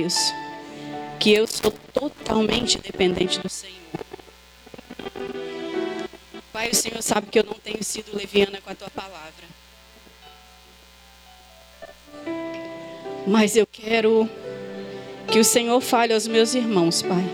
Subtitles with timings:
[0.00, 0.32] Deus,
[1.18, 3.76] que eu sou totalmente dependente do Senhor.
[6.52, 9.44] Pai, o Senhor sabe que eu não tenho sido leviana com a tua palavra.
[13.26, 14.28] Mas eu quero
[15.30, 17.24] que o Senhor fale aos meus irmãos, Pai.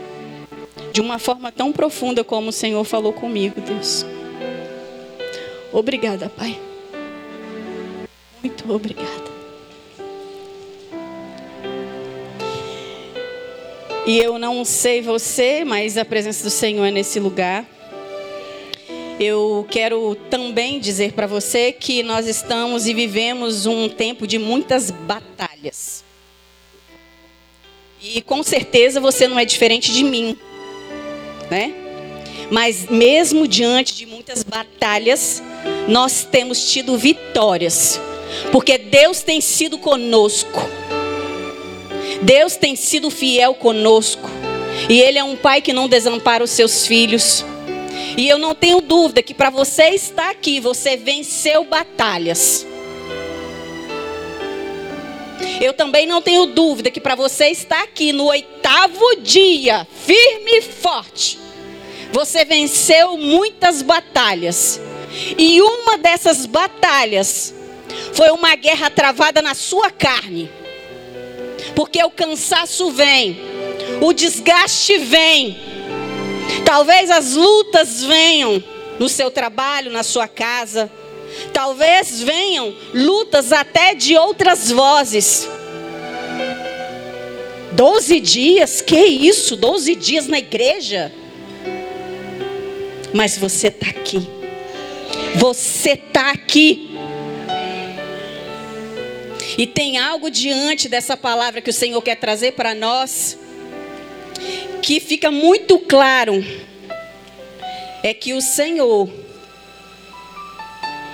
[0.91, 4.05] De uma forma tão profunda como o Senhor falou comigo, Deus.
[5.71, 6.59] Obrigada, Pai.
[8.43, 9.26] Muito obrigada.
[14.07, 17.65] E eu não sei você, mas a presença do Senhor é nesse lugar.
[19.19, 24.91] Eu quero também dizer para você que nós estamos e vivemos um tempo de muitas
[24.91, 26.05] batalhas.
[28.01, 30.37] E com certeza você não é diferente de mim,
[31.51, 31.73] né?
[32.49, 35.43] Mas mesmo diante de muitas batalhas,
[35.85, 37.99] nós temos tido vitórias,
[38.53, 40.76] porque Deus tem sido conosco.
[42.21, 44.29] Deus tem sido fiel conosco.
[44.89, 47.43] E Ele é um pai que não desampara os seus filhos.
[48.17, 52.65] E eu não tenho dúvida que para você estar aqui, você venceu batalhas.
[55.61, 60.61] Eu também não tenho dúvida que para você estar aqui no oitavo dia, firme e
[60.61, 61.39] forte,
[62.11, 64.79] você venceu muitas batalhas.
[65.37, 67.53] E uma dessas batalhas
[68.13, 70.49] foi uma guerra travada na sua carne.
[71.77, 73.39] Porque o cansaço vem,
[74.01, 75.55] o desgaste vem,
[76.65, 78.63] Talvez as lutas venham
[78.99, 80.91] no seu trabalho, na sua casa.
[81.53, 85.47] Talvez venham lutas até de outras vozes.
[87.71, 89.55] Doze dias, que isso?
[89.55, 91.11] Doze dias na igreja?
[93.13, 94.27] Mas você está aqui.
[95.35, 96.89] Você está aqui.
[99.55, 103.37] E tem algo diante dessa palavra que o Senhor quer trazer para nós
[104.81, 106.43] que fica muito claro
[108.03, 109.09] é que o Senhor,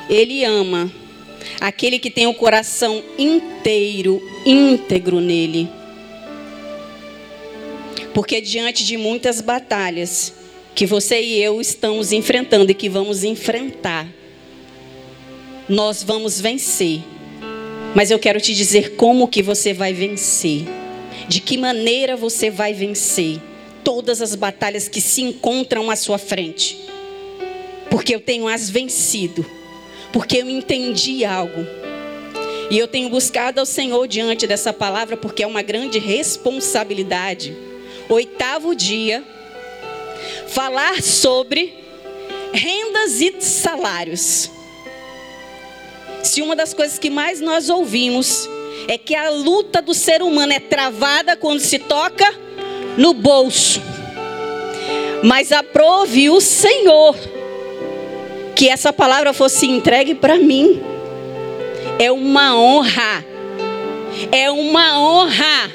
[0.10, 0.92] Ele ama
[1.60, 5.70] aquele que tem o coração inteiro, íntegro nele.
[8.14, 10.34] Porque diante de muitas batalhas
[10.76, 14.08] que você e eu estamos enfrentando e que vamos enfrentar,
[15.68, 17.02] nós vamos vencer.
[17.96, 20.66] Mas eu quero te dizer como que você vai vencer.
[21.28, 23.40] De que maneira você vai vencer
[23.84, 26.78] todas as batalhas que se encontram à sua frente.
[27.90, 29.46] Porque eu tenho as vencido.
[30.12, 31.66] Porque eu entendi algo.
[32.70, 37.56] E eu tenho buscado ao Senhor diante dessa palavra, porque é uma grande responsabilidade.
[38.10, 39.24] Oitavo dia,
[40.48, 41.74] falar sobre
[42.52, 44.50] rendas e salários.
[46.24, 48.50] Se uma das coisas que mais nós ouvimos
[48.88, 52.34] é que a luta do ser humano é travada quando se toca
[52.98, 53.82] no bolso.
[55.22, 57.16] Mas aprove o Senhor
[58.56, 60.82] que essa palavra fosse entregue para mim.
[62.00, 63.26] É uma honra.
[64.32, 65.72] É uma honra.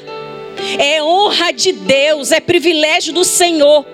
[0.79, 3.85] É honra de Deus, é privilégio do Senhor.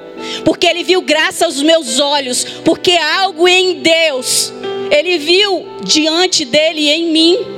[0.46, 4.54] Porque ele viu graça aos meus olhos, porque algo em Deus
[4.92, 7.56] ele viu diante dele em mim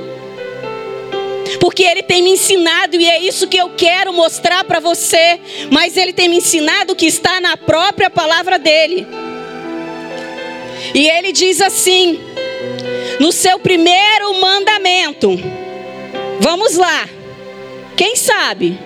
[1.60, 5.40] porque Ele tem me ensinado e é isso que eu quero mostrar para você.
[5.70, 9.06] Mas Ele tem me ensinado que está na própria palavra dele.
[10.94, 12.20] E Ele diz assim,
[13.18, 15.30] no seu primeiro mandamento:
[16.40, 17.08] Vamos lá,
[17.96, 18.78] quem sabe?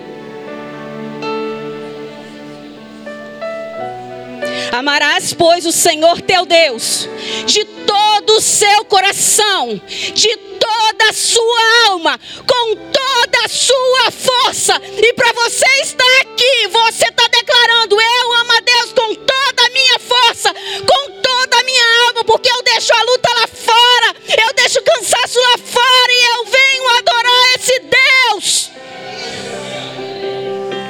[4.71, 7.07] Amarás, pois, o Senhor teu Deus
[7.45, 14.81] de todo o seu coração, de toda a sua alma, com toda a sua força.
[14.97, 19.69] E para você estar aqui, você está declarando: Eu amo a Deus com toda a
[19.69, 24.15] minha força, com toda a minha alma, porque eu deixo a luta lá fora,
[24.47, 28.69] eu deixo o cansaço lá fora e eu venho adorar esse Deus.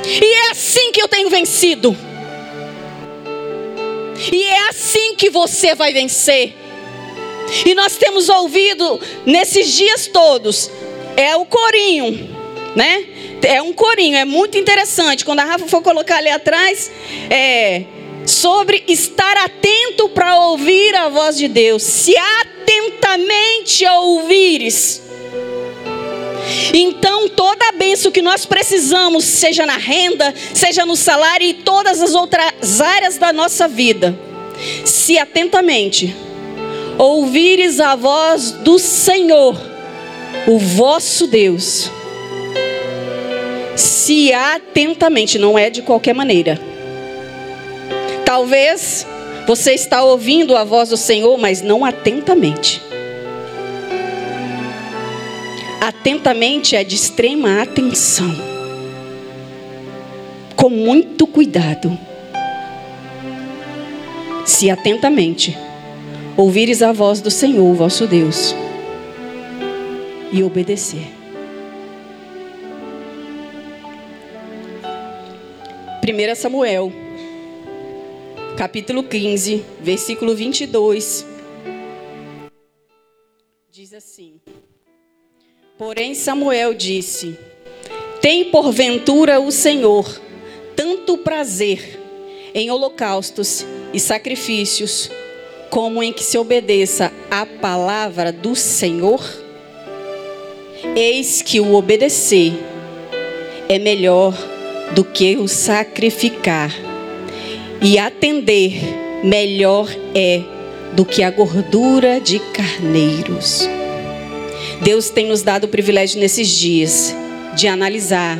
[0.05, 2.12] E é assim que eu tenho vencido.
[4.63, 6.55] É assim que você vai vencer.
[7.65, 10.71] E nós temos ouvido nesses dias todos,
[11.17, 12.29] é o corinho,
[12.73, 13.05] né?
[13.41, 15.25] É um corinho, é muito interessante.
[15.25, 16.89] Quando a Rafa for colocar ali atrás,
[17.29, 17.83] é
[18.25, 21.83] sobre estar atento para ouvir a voz de Deus.
[21.83, 25.01] Se atentamente ouvires,
[26.73, 32.01] então toda a benção que nós precisamos, seja na renda, seja no salário e todas
[32.01, 34.17] as outras áreas da nossa vida,
[34.85, 36.15] se atentamente
[36.97, 39.59] ouvires a voz do Senhor,
[40.47, 41.89] o vosso Deus,
[43.75, 46.59] se atentamente, não é de qualquer maneira.
[48.25, 49.05] Talvez
[49.47, 52.81] você está ouvindo a voz do Senhor, mas não atentamente.
[55.81, 58.33] Atentamente é de extrema atenção.
[60.55, 61.97] Com muito cuidado.
[64.45, 65.57] Se atentamente
[66.35, 68.53] ouvires a voz do Senhor, vosso Deus,
[70.33, 71.07] e obedecer.
[76.03, 76.91] 1 Samuel,
[78.57, 81.25] capítulo 15, versículo 22.
[83.71, 84.41] Diz assim:
[85.77, 87.39] Porém, Samuel disse:
[88.21, 90.21] Tem porventura o Senhor
[90.75, 92.02] tanto prazer
[92.53, 95.09] em holocaustos e sacrifícios,
[95.69, 99.23] como em que se obedeça à palavra do Senhor?
[100.95, 102.53] Eis que o obedecer
[103.67, 104.33] é melhor
[104.93, 106.71] do que o sacrificar,
[107.81, 108.73] e atender
[109.23, 110.41] melhor é
[110.93, 113.67] do que a gordura de carneiros.
[114.81, 117.15] Deus tem nos dado o privilégio nesses dias
[117.55, 118.37] de analisar,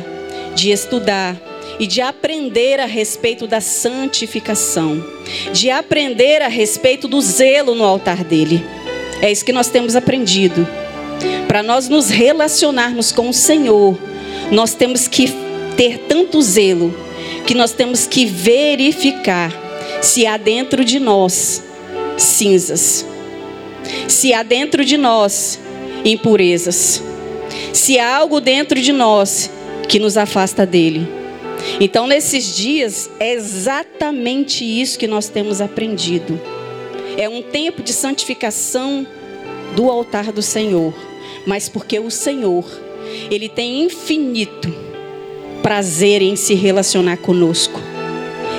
[0.54, 1.36] de estudar
[1.78, 5.04] e de aprender a respeito da santificação,
[5.52, 8.64] de aprender a respeito do zelo no altar dele.
[9.20, 10.66] É isso que nós temos aprendido.
[11.48, 13.98] Para nós nos relacionarmos com o Senhor,
[14.50, 15.32] nós temos que
[15.76, 16.94] ter tanto zelo
[17.46, 19.52] que nós temos que verificar
[20.00, 21.62] se há dentro de nós
[22.16, 23.04] cinzas,
[24.08, 25.58] se há dentro de nós
[26.04, 27.02] impurezas,
[27.72, 29.50] se há algo dentro de nós
[29.88, 31.23] que nos afasta dele.
[31.80, 36.40] Então, nesses dias, é exatamente isso que nós temos aprendido.
[37.16, 39.06] É um tempo de santificação
[39.74, 40.94] do altar do Senhor,
[41.46, 42.64] mas porque o Senhor,
[43.30, 44.72] Ele tem infinito
[45.62, 47.80] prazer em se relacionar conosco.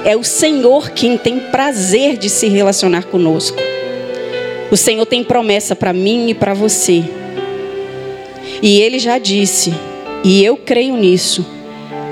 [0.03, 3.57] É o Senhor quem tem prazer de se relacionar conosco.
[4.71, 7.03] O Senhor tem promessa para mim e para você.
[8.61, 9.73] E Ele já disse,
[10.23, 11.45] e eu creio nisso,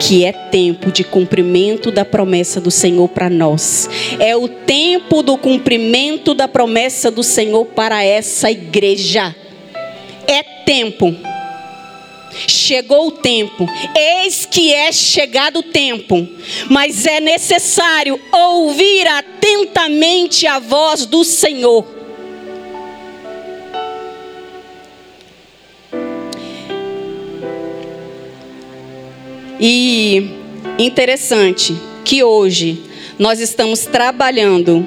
[0.05, 3.89] que é tempo de cumprimento da promessa do Senhor para nós.
[4.19, 9.33] É o tempo do cumprimento da promessa do Senhor para essa igreja.
[10.27, 11.15] É tempo.
[12.47, 13.65] Chegou o tempo,
[13.95, 16.27] eis que é chegado o tempo,
[16.67, 22.02] mas é necessário ouvir atentamente a voz do Senhor.
[29.59, 30.29] E
[30.77, 32.83] interessante que hoje
[33.17, 34.85] nós estamos trabalhando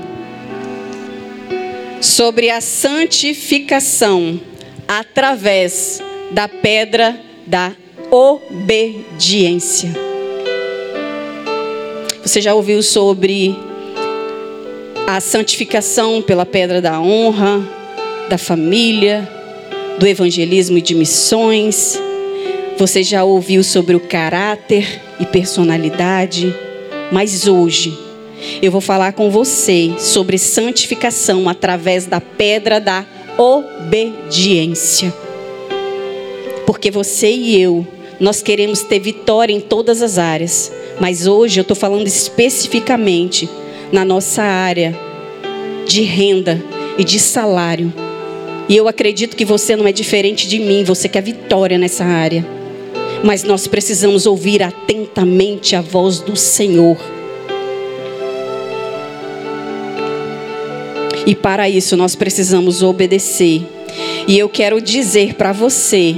[2.01, 4.41] sobre a santificação
[4.87, 7.73] através da pedra da
[8.11, 9.93] obediência.
[12.23, 13.57] Você já ouviu sobre
[15.07, 17.63] a santificação pela pedra da honra,
[18.29, 19.29] da família,
[19.99, 21.99] do evangelismo e de missões?
[22.79, 26.55] Você já ouviu sobre o caráter e personalidade?
[27.11, 27.97] Mas hoje
[28.61, 33.07] eu vou falar com você sobre santificação através da pedra da
[33.39, 35.13] obediência.
[36.67, 37.87] Porque você e eu,
[38.21, 40.71] nós queremos ter vitória em todas as áreas.
[41.01, 43.49] Mas hoje eu estou falando especificamente
[43.91, 44.95] na nossa área
[45.87, 46.63] de renda
[46.99, 47.91] e de salário.
[48.69, 52.56] E eu acredito que você não é diferente de mim, você quer vitória nessa área.
[53.25, 56.97] Mas nós precisamos ouvir atentamente a voz do Senhor.
[61.27, 63.63] E para isso nós precisamos obedecer.
[64.29, 66.17] E eu quero dizer para você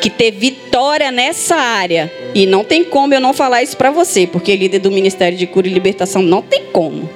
[0.00, 2.12] que ter vitória nessa área.
[2.34, 5.46] E não tem como eu não falar isso para você, porque líder do Ministério de
[5.46, 7.08] Cura e Libertação não tem como.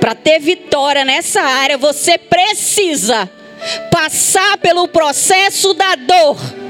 [0.00, 3.28] Para ter vitória nessa área, você precisa
[3.90, 6.63] passar pelo processo da dor.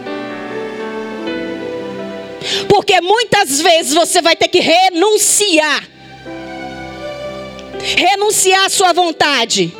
[2.69, 5.89] Porque muitas vezes você vai ter que renunciar.
[7.97, 9.73] Renunciar à sua vontade.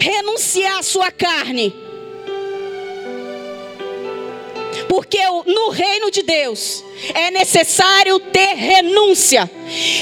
[0.00, 1.84] Renunciar à sua carne
[4.94, 9.50] porque no reino de Deus é necessário ter renúncia.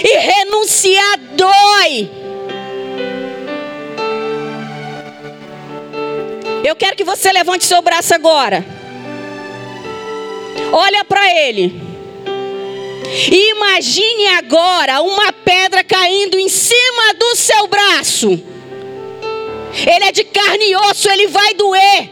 [0.05, 2.11] E renunciar dói.
[6.63, 8.82] Eu quero que você levante seu braço agora.
[10.73, 11.81] Olha para ele.
[13.31, 18.29] E imagine agora uma pedra caindo em cima do seu braço.
[19.87, 22.11] Ele é de carne e osso, ele vai doer.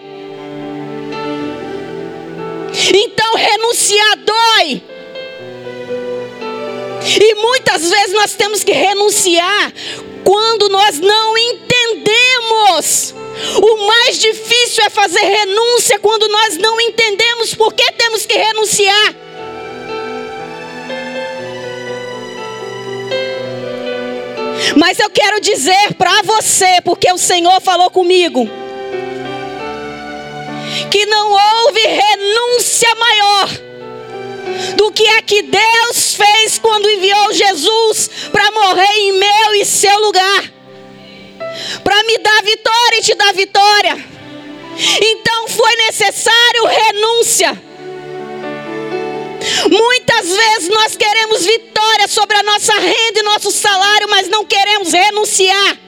[2.92, 4.82] Então renunciar dói.
[7.02, 9.72] E muitas vezes nós temos que renunciar
[10.24, 13.14] quando nós não entendemos.
[13.62, 19.14] O mais difícil é fazer renúncia quando nós não entendemos por que temos que renunciar.
[24.76, 28.48] Mas eu quero dizer para você, porque o Senhor falou comigo,
[30.90, 33.48] que não houve renúncia maior
[34.76, 39.98] do que a que Deus fez quando enviou Jesus para morrer em meu e seu
[40.00, 40.52] lugar,
[41.82, 44.04] para me dar vitória e te dar vitória.
[45.02, 47.62] Então foi necessário renúncia.
[49.70, 54.92] Muitas vezes nós queremos vitória sobre a nossa renda e nosso salário, mas não queremos
[54.92, 55.78] renunciar.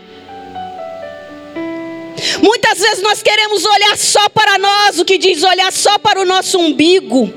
[2.40, 6.24] Muitas vezes nós queremos olhar só para nós, o que diz olhar só para o
[6.24, 7.32] nosso umbigo,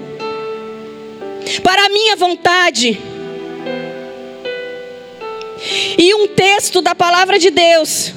[1.63, 3.14] para a minha vontade.
[5.97, 8.13] E um texto da palavra de Deus,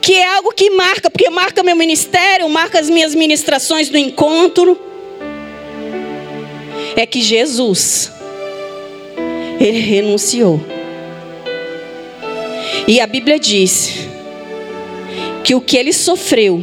[0.00, 4.78] que é algo que marca, porque marca meu ministério, marca as minhas ministrações do encontro
[6.96, 8.10] é que Jesus,
[9.60, 10.60] ele renunciou.
[12.86, 14.08] E a Bíblia diz
[15.44, 16.62] que o que ele sofreu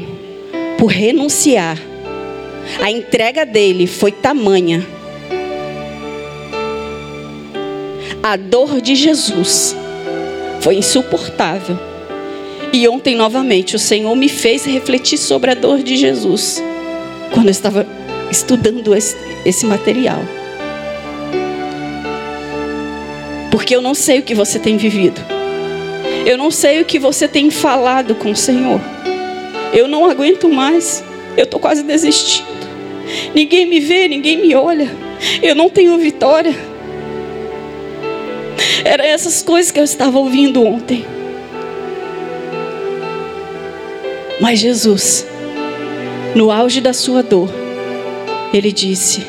[0.78, 1.78] por renunciar,
[2.82, 4.86] a entrega dele foi tamanha.
[8.22, 9.76] A dor de Jesus
[10.65, 11.77] foi insuportável.
[12.74, 16.60] E ontem, novamente, o Senhor me fez refletir sobre a dor de Jesus.
[17.31, 17.86] Quando eu estava
[18.31, 20.19] estudando esse, esse material.
[23.51, 25.22] Porque eu não sei o que você tem vivido.
[26.25, 28.81] Eu não sei o que você tem falado com o Senhor.
[29.72, 31.03] Eu não aguento mais.
[31.38, 32.48] Eu estou quase desistindo.
[33.36, 34.89] Ninguém me vê, ninguém me olha.
[35.43, 36.55] Eu não tenho vitória.
[38.86, 41.04] Era essas coisas que eu estava ouvindo ontem.
[44.39, 45.25] Mas Jesus,
[46.36, 47.50] no auge da sua dor,
[48.54, 49.25] ele disse: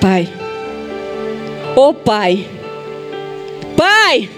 [0.00, 0.28] Pai,
[1.74, 2.48] ô oh, Pai,
[3.76, 4.30] Pai,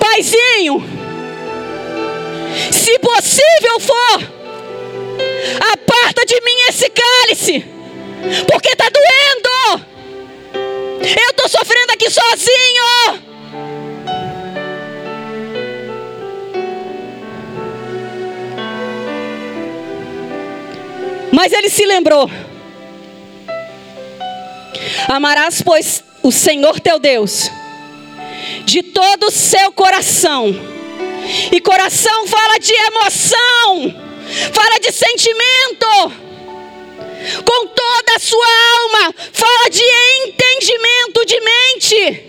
[0.00, 0.82] Paizinho,
[2.72, 4.22] se possível for,
[5.72, 7.64] aparta de mim esse cálice,
[8.48, 9.87] porque está doendo.
[11.00, 13.28] Eu estou sofrendo aqui sozinho.
[21.32, 22.30] Mas ele se lembrou:
[25.08, 27.50] Amarás, pois, o Senhor teu Deus
[28.64, 30.54] de todo o seu coração.
[31.52, 33.94] E coração fala de emoção,
[34.52, 36.27] fala de sentimento.
[37.44, 38.46] Com toda a sua
[38.80, 39.82] alma, fala de
[40.24, 42.28] entendimento de mente.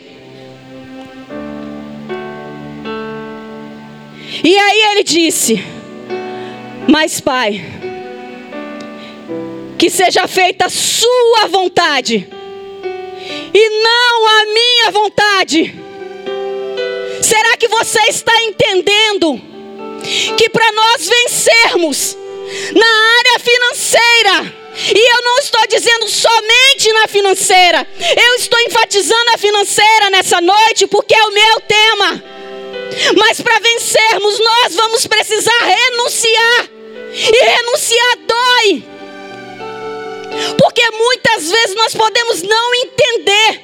[4.43, 5.63] E aí ele disse:
[6.87, 7.61] Mas, Pai,
[9.77, 12.27] que seja feita a sua vontade
[13.53, 15.73] e não a minha vontade.
[17.21, 19.39] Será que você está entendendo
[20.37, 22.17] que para nós vencermos
[22.73, 22.87] na
[23.19, 24.58] área financeira,
[24.95, 30.87] e eu não estou dizendo somente na financeira, eu estou enfatizando a financeira nessa noite
[30.87, 32.23] porque é o meu tema.
[33.17, 36.69] Mas para vencermos, nós vamos precisar renunciar,
[37.13, 38.83] e renunciar dói.
[40.57, 43.61] Porque muitas vezes nós podemos não entender.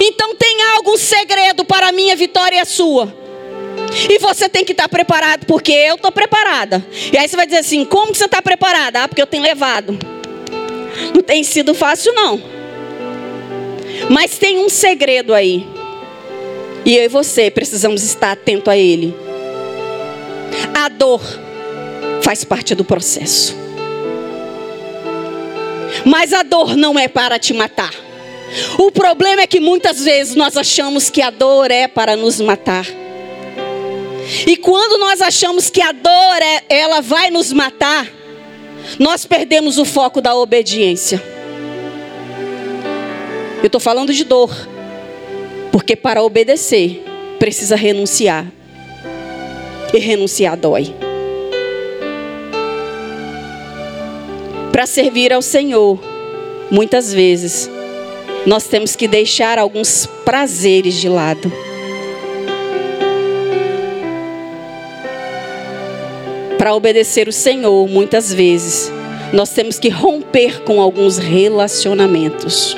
[0.00, 3.23] Então tem algum segredo para a minha vitória e a sua.
[4.08, 6.84] E você tem que estar preparado, porque eu estou preparada.
[7.12, 9.04] E aí você vai dizer assim: como que você está preparada?
[9.04, 9.96] Ah, porque eu tenho levado.
[11.14, 12.42] Não tem sido fácil, não.
[14.10, 15.66] Mas tem um segredo aí.
[16.84, 19.14] E eu e você precisamos estar atento a ele.
[20.74, 21.22] A dor
[22.22, 23.56] faz parte do processo.
[26.04, 27.94] Mas a dor não é para te matar.
[28.78, 32.86] O problema é que muitas vezes nós achamos que a dor é para nos matar.
[34.46, 38.06] E quando nós achamos que a dor é, ela vai nos matar,
[38.98, 41.22] nós perdemos o foco da obediência.
[43.62, 44.50] Eu estou falando de dor,
[45.72, 47.02] porque para obedecer
[47.38, 48.46] precisa renunciar,
[49.92, 50.94] e renunciar dói.
[54.72, 56.00] Para servir ao Senhor,
[56.70, 57.70] muitas vezes,
[58.44, 61.52] nós temos que deixar alguns prazeres de lado.
[66.64, 68.90] Para obedecer o Senhor, muitas vezes,
[69.34, 72.74] nós temos que romper com alguns relacionamentos.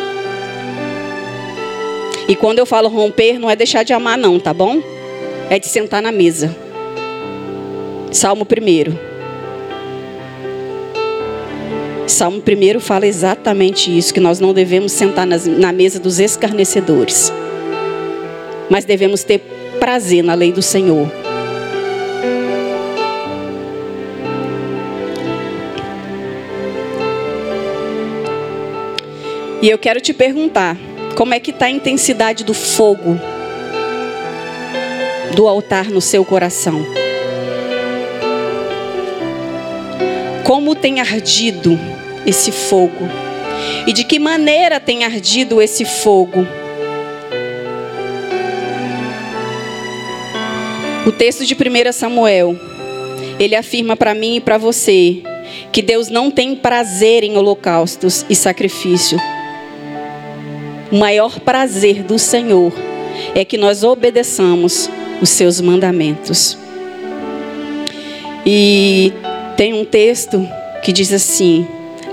[2.27, 4.83] E quando eu falo romper, não é deixar de amar, não, tá bom?
[5.49, 6.53] É de sentar na mesa.
[8.11, 8.97] Salmo 1.
[12.09, 17.33] Salmo 1 fala exatamente isso: que nós não devemos sentar nas, na mesa dos escarnecedores,
[18.69, 19.39] mas devemos ter
[19.79, 21.09] prazer na lei do Senhor.
[29.63, 30.77] E eu quero te perguntar:
[31.17, 33.19] como é que está a intensidade do fogo
[35.35, 36.85] do altar no seu coração?
[40.45, 41.79] Como tem ardido
[42.27, 43.09] esse fogo?
[43.87, 46.47] E de que maneira tem ardido esse fogo?
[51.07, 52.57] O texto de 1 Samuel,
[53.39, 55.23] ele afirma para mim e para você
[55.73, 59.19] que Deus não tem prazer em holocaustos e sacrifício
[60.91, 62.73] o maior prazer do Senhor
[63.35, 64.89] é que nós obedeçamos
[65.21, 66.57] os seus mandamentos.
[68.45, 69.13] E
[69.57, 70.47] tem um texto
[70.83, 71.67] que diz assim: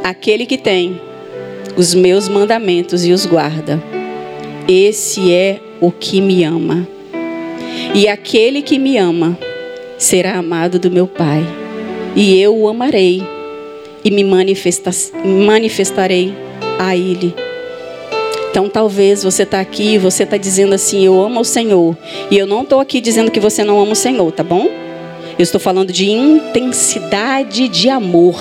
[0.04, 1.00] Aquele que tem
[1.76, 3.82] os meus mandamentos e os guarda,
[4.68, 6.88] esse é o que me ama.
[7.94, 9.38] E aquele que me ama
[9.98, 11.46] será amado do meu Pai,
[12.16, 13.22] e eu o amarei
[14.04, 16.34] e me manifestarei
[16.80, 17.43] a Ele.
[18.54, 21.98] Então talvez você está aqui, você está dizendo assim, eu amo o Senhor.
[22.30, 24.70] E eu não estou aqui dizendo que você não ama o Senhor, tá bom?
[25.40, 28.40] Eu estou falando de intensidade de amor.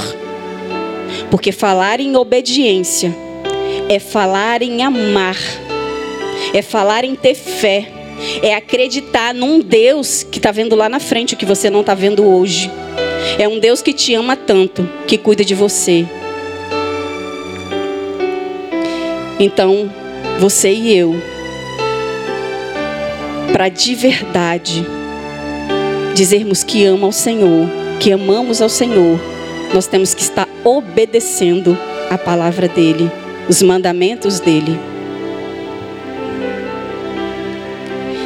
[1.31, 3.16] Porque falar em obediência
[3.88, 5.38] é falar em amar,
[6.52, 7.88] é falar em ter fé,
[8.42, 11.95] é acreditar num Deus que está vendo lá na frente o que você não está
[11.95, 12.71] vendo hoje.
[13.38, 16.04] É um Deus que te ama tanto, que cuida de você.
[19.40, 19.90] Então,
[20.38, 21.14] você e eu,
[23.52, 24.85] para de verdade
[26.14, 27.68] dizermos que ama ao Senhor,
[28.00, 29.20] que amamos ao Senhor,
[29.72, 31.76] nós temos que estar obedecendo
[32.11, 33.11] a palavra dele,
[33.48, 34.78] os mandamentos dele.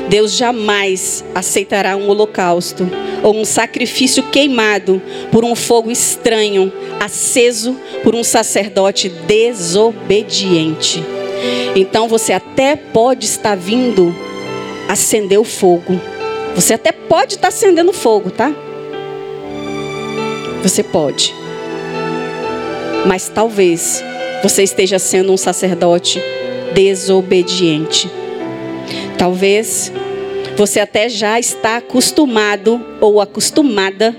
[0.09, 2.89] Deus jamais aceitará um holocausto
[3.23, 5.03] ou um sacrifício queimado
[5.33, 11.03] por um fogo estranho, aceso por um sacerdote desobediente.
[11.75, 14.15] Então você até pode estar vindo
[14.89, 16.01] acender o fogo.
[16.55, 18.53] Você até pode estar acendendo fogo, tá?
[20.63, 21.35] Você pode.
[23.07, 24.03] Mas talvez
[24.43, 26.21] você esteja sendo um sacerdote
[26.75, 28.11] desobediente.
[29.19, 29.93] Talvez
[30.57, 34.17] você até já está acostumado ou acostumada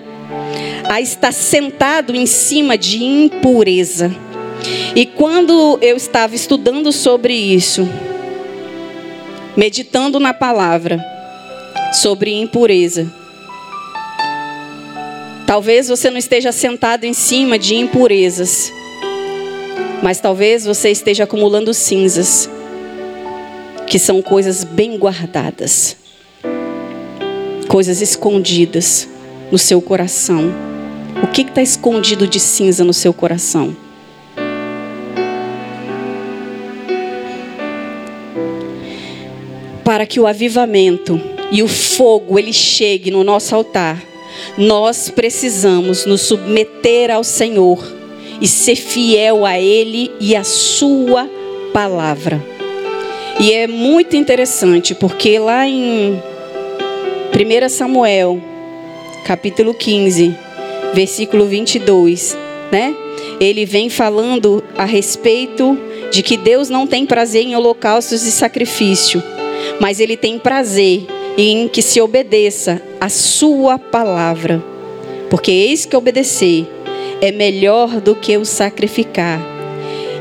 [0.89, 4.15] a estar sentado em cima de impureza.
[4.95, 7.87] E quando eu estava estudando sobre isso,
[9.55, 11.03] meditando na palavra
[11.93, 13.11] sobre impureza,
[15.45, 18.71] talvez você não esteja sentado em cima de impurezas,
[20.01, 22.49] mas talvez você esteja acumulando cinzas,
[23.87, 25.95] que são coisas bem guardadas,
[27.67, 29.07] coisas escondidas
[29.51, 30.53] no seu coração.
[31.23, 33.75] O que está escondido de cinza no seu coração?
[39.97, 41.19] Para que o avivamento
[41.51, 43.99] e o fogo ele chegue no nosso altar,
[44.55, 47.83] nós precisamos nos submeter ao Senhor
[48.39, 51.27] e ser fiel a ele e a sua
[51.73, 52.39] palavra.
[53.39, 56.21] E é muito interessante porque lá em
[57.33, 58.39] 1 Samuel,
[59.25, 60.31] capítulo 15,
[60.93, 62.37] versículo 22,
[62.71, 62.95] né?
[63.39, 65.75] Ele vem falando a respeito
[66.11, 69.23] de que Deus não tem prazer em holocaustos e sacrifício
[69.79, 71.05] mas ele tem prazer
[71.37, 74.63] em que se obedeça a sua palavra.
[75.29, 76.67] Porque eis que obedecer
[77.21, 79.39] é melhor do que o sacrificar,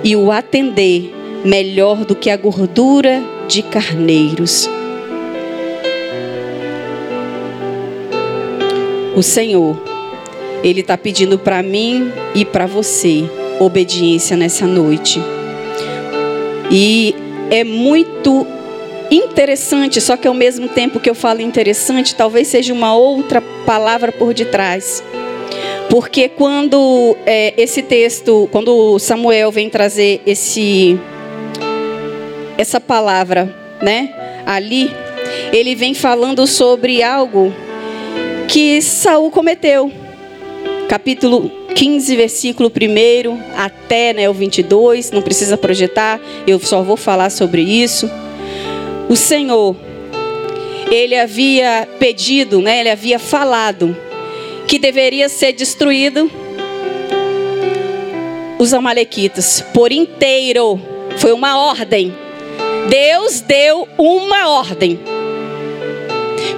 [0.03, 1.15] e o atender
[1.45, 4.69] melhor do que a gordura de carneiros.
[9.15, 9.81] O Senhor,
[10.63, 13.25] Ele está pedindo para mim e para você
[13.59, 15.21] obediência nessa noite.
[16.71, 17.15] E
[17.51, 18.47] é muito
[19.11, 24.11] interessante, só que ao mesmo tempo que eu falo interessante, talvez seja uma outra palavra
[24.11, 25.03] por detrás.
[25.89, 30.99] Porque quando é, esse texto, quando Samuel vem trazer esse
[32.59, 34.15] essa palavra, né,
[34.47, 34.91] ali,
[35.53, 37.53] ele vem falando sobre algo
[38.49, 39.93] que Saul cometeu.
[40.89, 47.29] capítulo 15, versículo 1 até né, o 22, não precisa projetar, eu só vou falar
[47.29, 48.11] sobre isso.
[49.09, 49.77] O Senhor,
[50.91, 53.97] ele havia pedido, né, ele havia falado
[54.67, 56.31] que deveria ser destruído
[58.59, 60.81] os amalequitas por inteiro.
[61.19, 62.13] Foi uma ordem.
[62.89, 64.99] Deus deu uma ordem.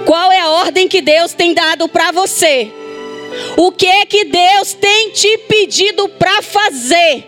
[0.05, 2.71] Qual é a ordem que Deus tem dado para você?
[3.57, 7.25] O que é que Deus tem te pedido para fazer?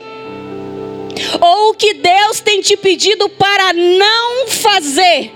[1.39, 5.31] Ou o que Deus tem te pedido para não fazer?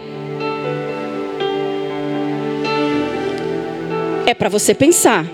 [4.26, 5.26] É para você pensar.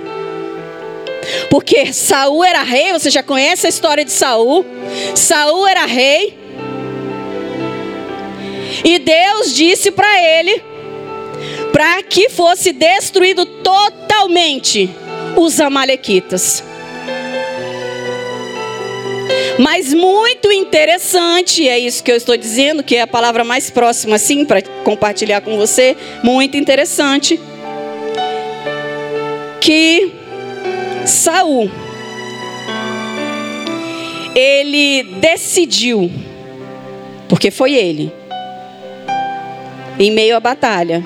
[1.50, 4.66] Porque Saul era rei, você já conhece a história de Saul.
[5.16, 6.38] Saul era rei.
[8.84, 10.62] E Deus disse para ele
[11.72, 14.90] para que fosse destruído totalmente
[15.36, 16.64] os amalequitas.
[19.60, 24.16] Mas muito interessante, é isso que eu estou dizendo, que é a palavra mais próxima
[24.16, 27.40] assim para compartilhar com você, muito interessante.
[29.60, 30.12] Que
[31.06, 31.70] Saul
[34.36, 36.12] ele decidiu,
[37.28, 38.12] porque foi ele,
[40.00, 41.06] em meio à batalha,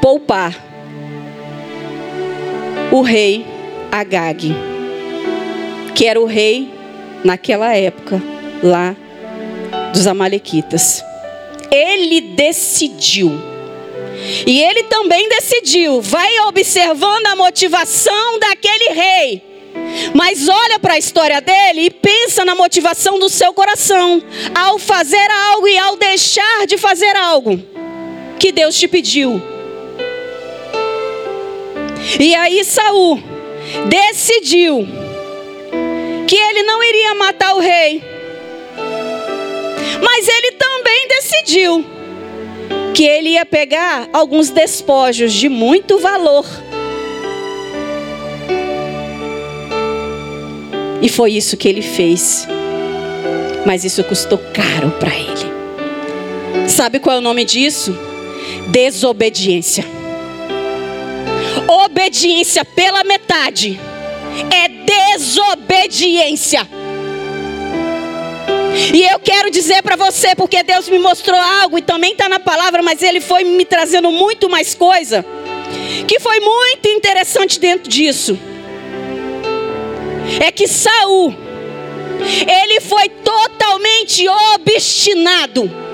[0.00, 0.54] poupar
[2.92, 3.44] o rei
[3.90, 4.54] Agag,
[5.94, 6.75] que era o rei
[7.26, 8.22] naquela época
[8.62, 8.96] lá
[9.92, 11.04] dos amalequitas.
[11.70, 13.32] Ele decidiu.
[14.46, 19.42] E ele também decidiu, vai observando a motivação daquele rei.
[20.14, 24.22] Mas olha para a história dele e pensa na motivação do seu coração
[24.54, 27.60] ao fazer algo e ao deixar de fazer algo
[28.38, 29.42] que Deus te pediu.
[32.18, 33.22] E aí Saul
[33.88, 35.05] decidiu
[36.26, 38.02] que ele não iria matar o rei.
[40.02, 41.84] Mas ele também decidiu
[42.94, 46.44] que ele ia pegar alguns despojos de muito valor.
[51.02, 52.48] E foi isso que ele fez.
[53.64, 56.68] Mas isso custou caro para ele.
[56.68, 57.96] Sabe qual é o nome disso?
[58.68, 59.96] Desobediência
[61.68, 63.80] obediência pela metade
[64.50, 64.68] é
[65.14, 66.68] desobediência.
[68.92, 72.38] E eu quero dizer para você, porque Deus me mostrou algo e também está na
[72.38, 75.24] palavra, mas Ele foi me trazendo muito mais coisa,
[76.06, 78.38] que foi muito interessante dentro disso.
[80.40, 81.34] É que Saul,
[82.46, 85.85] ele foi totalmente obstinado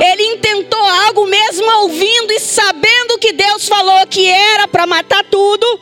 [0.00, 5.80] ele intentou algo mesmo ouvindo e sabendo que Deus falou que era para matar tudo,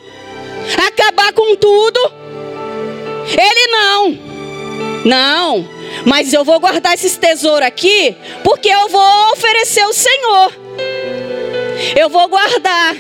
[0.86, 2.00] acabar com tudo.
[3.26, 4.18] Ele não.
[5.04, 5.68] Não.
[6.04, 10.52] Mas eu vou guardar esses tesouros aqui, porque eu vou oferecer ao Senhor.
[11.96, 12.96] Eu vou guardar.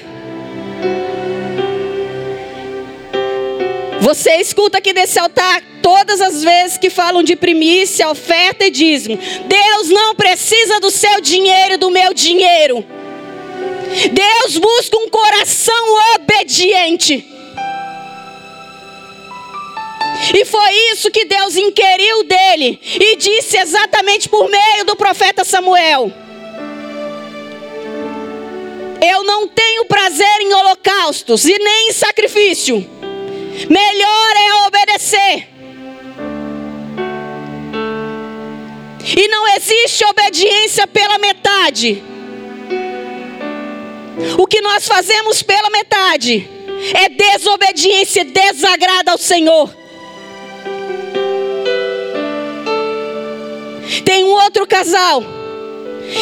[4.00, 9.18] Você escuta aqui desse altar todas as vezes que falam de primícia, oferta e dízimo.
[9.46, 12.84] Deus não precisa do seu dinheiro e do meu dinheiro.
[14.12, 17.26] Deus busca um coração obediente.
[20.34, 26.12] E foi isso que Deus inquiriu dele e disse exatamente por meio do profeta Samuel.
[29.02, 32.86] Eu não tenho prazer em holocaustos e nem em sacrifício.
[33.68, 35.49] Melhor é obedecer.
[39.16, 42.02] E não existe obediência pela metade.
[44.38, 46.48] O que nós fazemos pela metade
[46.94, 49.74] é desobediência, desagrada ao Senhor.
[54.04, 55.22] Tem um outro casal.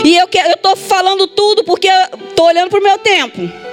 [0.05, 3.68] E eu estou falando tudo porque estou olhando para o meu tempo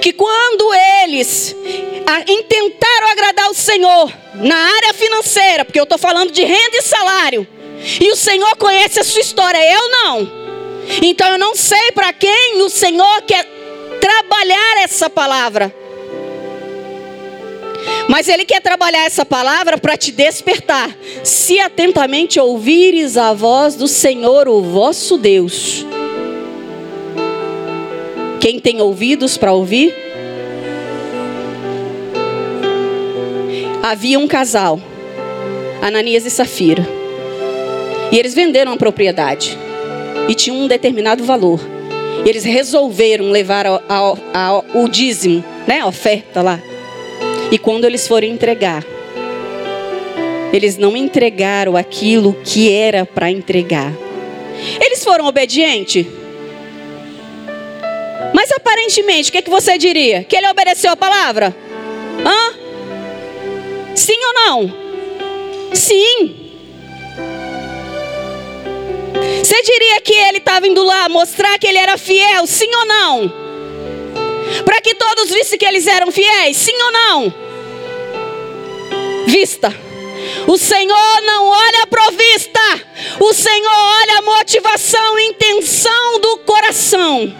[0.00, 0.72] que quando
[1.02, 1.54] eles
[2.28, 7.46] intentaram agradar o Senhor na área financeira, porque eu estou falando de renda e salário,
[8.00, 10.40] e o Senhor conhece a sua história, eu não.
[11.02, 13.44] Então eu não sei para quem o Senhor quer
[14.00, 15.74] trabalhar essa palavra.
[18.08, 20.94] Mas Ele quer trabalhar essa palavra para te despertar.
[21.24, 25.86] Se atentamente ouvires a voz do Senhor, o vosso Deus
[28.40, 29.94] quem tem ouvidos para ouvir?
[33.82, 34.80] Havia um casal,
[35.82, 36.86] Ananias e Safira.
[38.10, 39.56] E eles venderam a propriedade.
[40.26, 41.60] E tinha um determinado valor.
[42.24, 46.60] Eles resolveram levar ao, ao, ao, o dízimo, né, a oferta lá.
[47.50, 48.84] E quando eles foram entregar,
[50.52, 53.92] eles não entregaram aquilo que era para entregar.
[54.80, 56.06] Eles foram obedientes?
[58.40, 60.24] Mas aparentemente, o que, é que você diria?
[60.24, 61.54] Que ele obedeceu a palavra?
[62.24, 63.94] Hã?
[63.94, 64.74] Sim ou não?
[65.74, 66.36] Sim.
[69.44, 72.46] Você diria que ele estava indo lá mostrar que ele era fiel?
[72.46, 73.32] Sim ou não?
[74.64, 76.56] Para que todos vissem que eles eram fiéis?
[76.56, 77.34] Sim ou não?
[79.26, 79.89] Vista.
[80.46, 82.60] O Senhor não olha a provista,
[83.20, 87.32] o Senhor olha a motivação, a intenção do coração.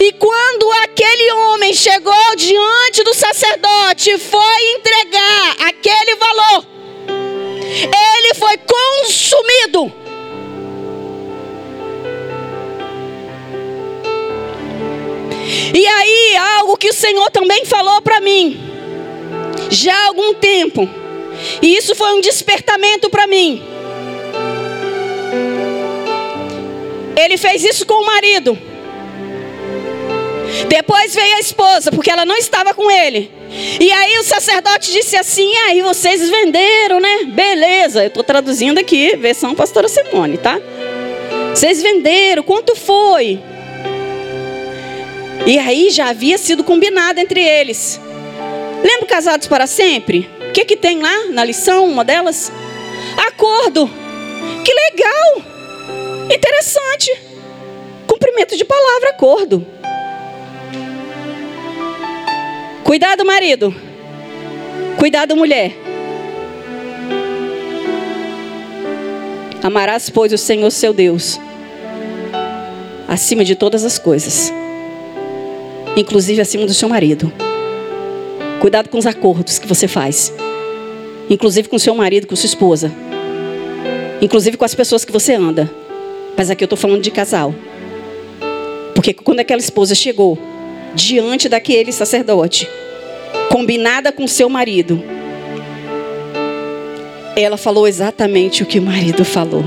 [0.00, 6.66] E quando aquele homem chegou diante do sacerdote e foi entregar aquele valor,
[6.98, 9.92] ele foi consumido.
[15.74, 18.60] E aí, algo que o Senhor também falou para mim,
[19.70, 20.97] já há algum tempo
[21.62, 23.62] e isso foi um despertamento para mim.
[27.16, 28.56] Ele fez isso com o marido.
[30.68, 33.30] Depois veio a esposa, porque ela não estava com ele.
[33.80, 37.24] E aí o sacerdote disse assim: aí vocês venderam, né?
[37.24, 40.60] Beleza, eu estou traduzindo aqui, versão pastora Simone, tá?
[41.54, 43.40] Vocês venderam, quanto foi?
[45.46, 48.00] E aí já havia sido combinado entre eles.
[48.82, 50.37] Lembra casados para sempre?
[50.58, 52.50] Que, que tem lá na lição, uma delas?
[53.28, 53.88] Acordo.
[54.64, 55.42] Que legal.
[56.34, 57.16] Interessante.
[58.08, 59.64] Cumprimento de palavra, acordo.
[62.82, 63.72] Cuidado, marido.
[64.98, 65.76] Cuidado, mulher.
[69.62, 71.38] Amarás, pois, o Senhor seu Deus,
[73.06, 74.52] acima de todas as coisas,
[75.96, 77.32] inclusive acima do seu marido.
[78.60, 80.32] Cuidado com os acordos que você faz.
[81.30, 82.92] Inclusive com seu marido, com sua esposa.
[84.20, 85.70] Inclusive com as pessoas que você anda.
[86.36, 87.54] Mas aqui eu estou falando de casal.
[88.94, 90.38] Porque quando aquela esposa chegou
[90.94, 92.68] diante daquele sacerdote,
[93.50, 95.02] combinada com seu marido,
[97.36, 99.64] ela falou exatamente o que o marido falou.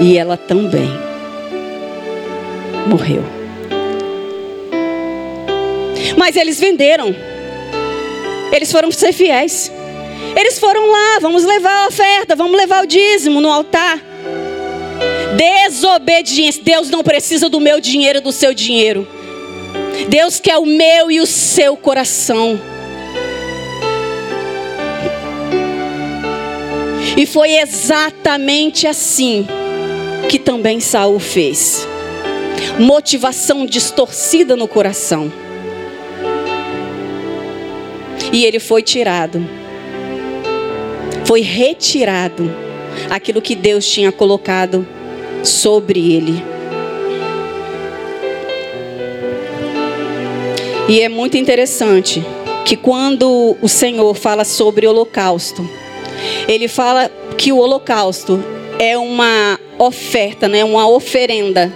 [0.00, 0.88] E ela também
[2.86, 3.22] morreu.
[6.16, 7.14] Mas eles venderam.
[8.52, 9.70] Eles foram ser fiéis.
[10.36, 14.00] Eles foram lá, vamos levar a oferta, vamos levar o dízimo no altar.
[15.36, 16.62] Desobediência.
[16.62, 19.06] Deus não precisa do meu dinheiro, do seu dinheiro.
[20.08, 22.58] Deus quer o meu e o seu coração.
[27.16, 29.46] E foi exatamente assim
[30.28, 31.86] que também Saul fez.
[32.78, 35.32] Motivação distorcida no coração.
[38.32, 39.44] E ele foi tirado.
[41.24, 42.50] Foi retirado
[43.10, 44.86] aquilo que Deus tinha colocado
[45.42, 46.42] sobre ele.
[50.88, 52.24] E é muito interessante
[52.64, 55.68] que quando o Senhor fala sobre holocausto,
[56.46, 58.42] ele fala que o holocausto
[58.78, 61.72] é uma oferta, né, uma oferenda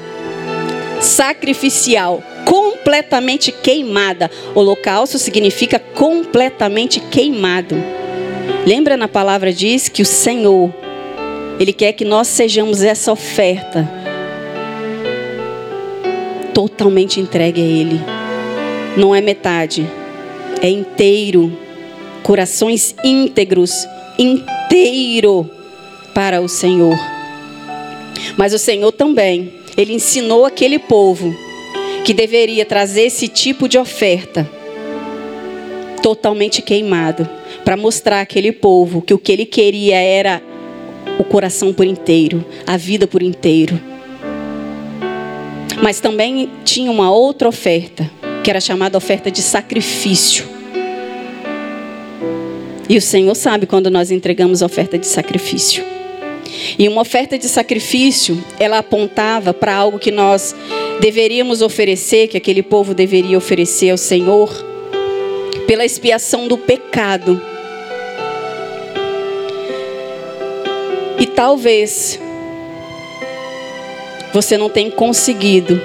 [1.01, 4.31] sacrificial completamente queimada.
[4.55, 7.77] Holocausto significa completamente queimado.
[8.67, 10.73] Lembra na palavra diz que o Senhor
[11.59, 13.89] ele quer que nós sejamos essa oferta
[16.53, 18.01] totalmente entregue a ele.
[18.97, 19.87] Não é metade,
[20.61, 21.57] é inteiro.
[22.23, 23.87] Corações íntegros,
[24.19, 25.49] inteiro
[26.15, 26.97] para o Senhor.
[28.37, 31.35] Mas o Senhor também, ele ensinou aquele povo
[32.05, 34.49] que deveria trazer esse tipo de oferta
[36.03, 37.29] totalmente queimado,
[37.65, 40.43] para mostrar àquele povo que o que ele queria era
[41.19, 43.81] o coração por inteiro, a vida por inteiro.
[45.81, 48.11] Mas também tinha uma outra oferta,
[48.43, 50.45] que era chamada oferta de sacrifício.
[52.89, 55.85] E o Senhor sabe quando nós entregamos oferta de sacrifício.
[56.79, 60.55] E uma oferta de sacrifício, ela apontava para algo que nós
[61.01, 64.51] deveríamos oferecer, que aquele povo deveria oferecer ao Senhor,
[65.67, 67.41] pela expiação do pecado.
[71.19, 72.19] E talvez
[74.33, 75.81] você não tenha conseguido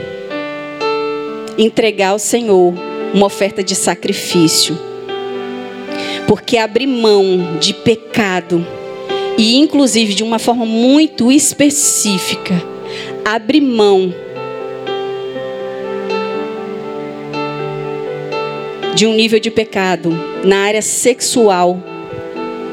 [1.57, 2.73] entregar ao Senhor
[3.13, 4.77] uma oferta de sacrifício.
[6.27, 8.65] Porque abrir mão de pecado,
[9.37, 12.61] e inclusive de uma forma muito específica,
[13.23, 14.13] abrir mão
[18.97, 20.09] de um nível de pecado
[20.43, 21.79] na área sexual,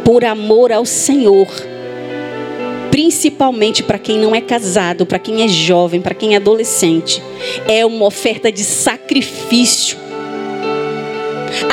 [0.02, 1.46] por amor ao Senhor,
[2.90, 7.22] principalmente para quem não é casado, para quem é jovem, para quem é adolescente,
[7.68, 9.98] é uma oferta de sacrifício.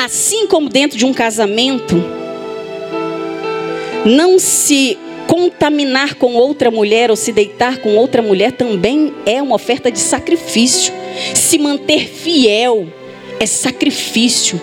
[0.04, 1.96] Assim como dentro de um casamento,
[4.04, 9.54] não se contaminar com outra mulher ou se deitar com outra mulher também é uma
[9.54, 10.92] oferta de sacrifício.
[11.32, 12.86] Se manter fiel
[13.42, 14.60] é sacrifício.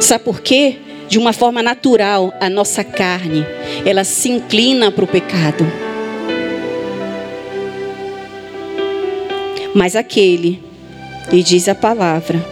[0.00, 0.78] Sabe por quê?
[1.08, 3.46] De uma forma natural, a nossa carne,
[3.86, 5.64] ela se inclina para o pecado.
[9.72, 10.60] Mas aquele,
[11.30, 12.44] e diz a palavra,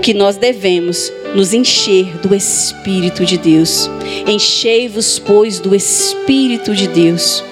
[0.00, 3.90] que nós devemos nos encher do Espírito de Deus.
[4.28, 7.42] Enchei-vos, pois, do Espírito de Deus.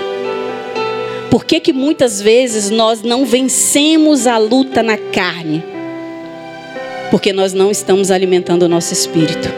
[1.28, 5.75] Por que, que muitas vezes nós não vencemos a luta na carne?
[7.10, 9.48] Porque nós não estamos alimentando o nosso espírito.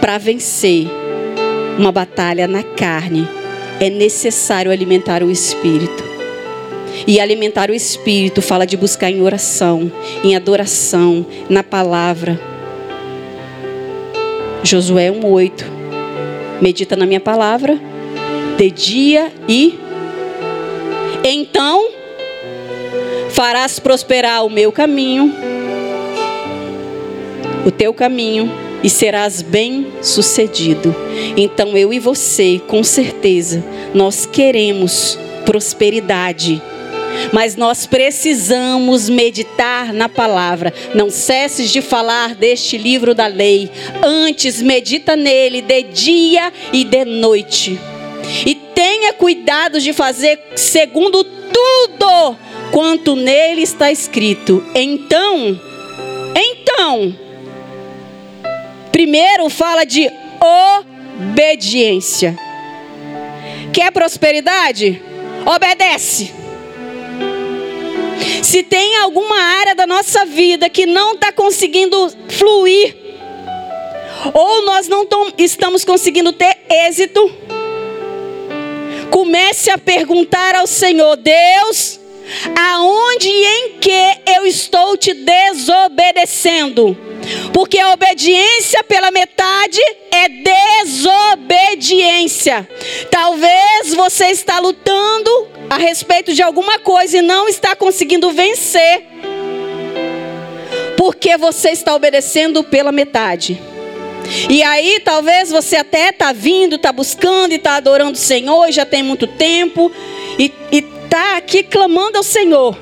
[0.00, 0.88] Para vencer
[1.78, 3.28] uma batalha na carne,
[3.80, 6.04] é necessário alimentar o espírito.
[7.06, 9.90] E alimentar o espírito fala de buscar em oração,
[10.24, 12.40] em adoração, na palavra.
[14.62, 15.64] Josué 1:8.
[16.60, 17.78] Medita na minha palavra
[18.56, 19.78] de dia e
[21.22, 21.88] então
[23.28, 25.32] farás prosperar o meu caminho,
[27.66, 28.50] o teu caminho
[28.82, 30.94] e serás bem-sucedido.
[31.36, 36.62] Então eu e você, com certeza, nós queremos prosperidade
[37.32, 40.72] mas nós precisamos meditar na palavra.
[40.94, 43.70] Não cesses de falar deste livro da lei.
[44.02, 47.78] Antes, medita nele de dia e de noite.
[48.44, 52.36] E tenha cuidado de fazer segundo tudo
[52.70, 54.62] quanto nele está escrito.
[54.74, 55.58] Então,
[56.34, 57.25] então,
[58.96, 60.10] primeiro fala de
[61.20, 62.34] obediência.
[63.70, 65.02] Quer prosperidade?
[65.44, 66.32] Obedece.
[68.42, 72.96] Se tem alguma área da nossa vida que não está conseguindo fluir,
[74.32, 75.06] ou nós não
[75.36, 77.20] estamos conseguindo ter êxito,
[79.10, 82.00] comece a perguntar ao Senhor: Deus,
[82.58, 86.96] aonde e em que eu estou te desobedecendo?
[87.52, 90.28] Porque a obediência pela metade é
[90.84, 92.68] desobediência.
[93.10, 99.04] Talvez você está lutando a respeito de alguma coisa e não está conseguindo vencer.
[100.96, 103.60] Porque você está obedecendo pela metade.
[104.48, 108.84] E aí talvez você até está vindo, está buscando e está adorando o Senhor, já
[108.84, 109.92] tem muito tempo,
[110.38, 110.52] e
[111.06, 112.76] está aqui clamando ao Senhor.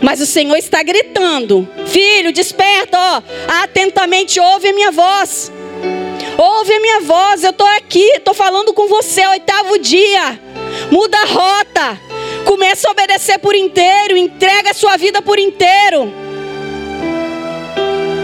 [0.00, 3.22] Mas o Senhor está gritando: Filho, desperta, ó,
[3.62, 5.50] atentamente ouve a minha voz.
[6.36, 10.38] Ouve a minha voz, eu estou aqui, estou falando com você, oitavo dia.
[10.90, 12.00] Muda a rota.
[12.44, 16.12] Começa a obedecer por inteiro, entrega a sua vida por inteiro.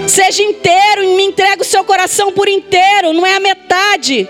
[0.09, 4.29] Seja inteiro e me entrega o seu coração por inteiro, não é a metade.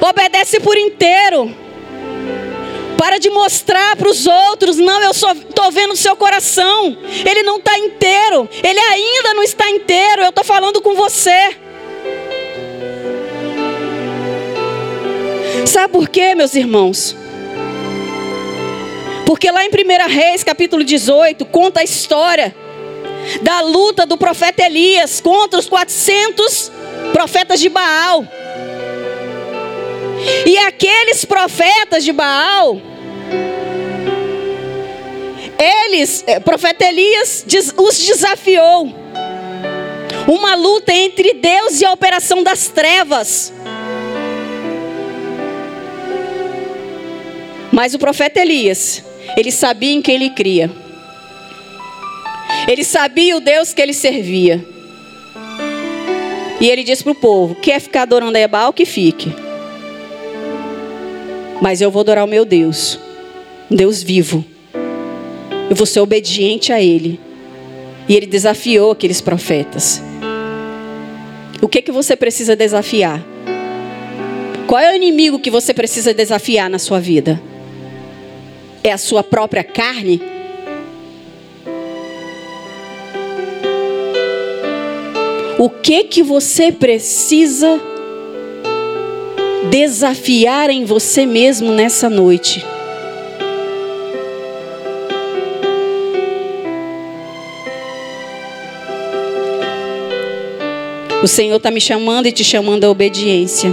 [0.00, 1.67] Obedece por inteiro.
[2.98, 6.98] Para de mostrar para os outros, não, eu só estou vendo o seu coração.
[7.24, 8.48] Ele não está inteiro.
[8.62, 10.22] Ele ainda não está inteiro.
[10.22, 11.56] Eu estou falando com você.
[15.64, 17.14] Sabe por quê, meus irmãos?
[19.24, 22.54] Porque lá em 1 Reis, capítulo 18, conta a história
[23.42, 26.72] da luta do profeta Elias contra os 400
[27.12, 28.24] profetas de Baal.
[30.46, 32.80] E aqueles profetas de Baal,
[35.58, 37.44] eles, eh, profeta Elias,
[37.76, 38.92] os desafiou.
[40.26, 43.52] Uma luta entre Deus e a operação das trevas.
[47.72, 49.02] Mas o profeta Elias,
[49.36, 50.70] ele sabia em quem ele cria.
[52.66, 54.64] Ele sabia o Deus que ele servia.
[56.60, 59.47] E ele disse para o povo: quer ficar adorando a Ebal, que fique.
[61.60, 62.98] Mas eu vou adorar o meu Deus,
[63.70, 64.44] um Deus vivo.
[65.68, 67.20] Eu vou ser obediente a Ele.
[68.08, 70.02] E ele desafiou aqueles profetas.
[71.60, 73.22] O que que você precisa desafiar?
[74.66, 77.40] Qual é o inimigo que você precisa desafiar na sua vida?
[78.82, 80.22] É a sua própria carne?
[85.58, 87.80] O que que você precisa
[89.70, 92.64] desafiar em você mesmo nessa noite?
[101.22, 103.70] O Senhor está me chamando e te chamando à obediência.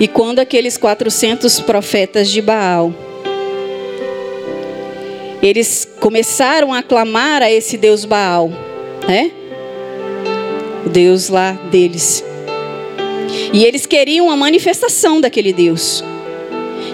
[0.00, 2.92] E quando aqueles 400 profetas de Baal,
[5.42, 8.50] eles começaram a clamar a esse Deus Baal,
[9.06, 9.30] né?
[10.84, 12.24] O Deus lá deles.
[13.52, 16.04] E eles queriam a manifestação daquele Deus.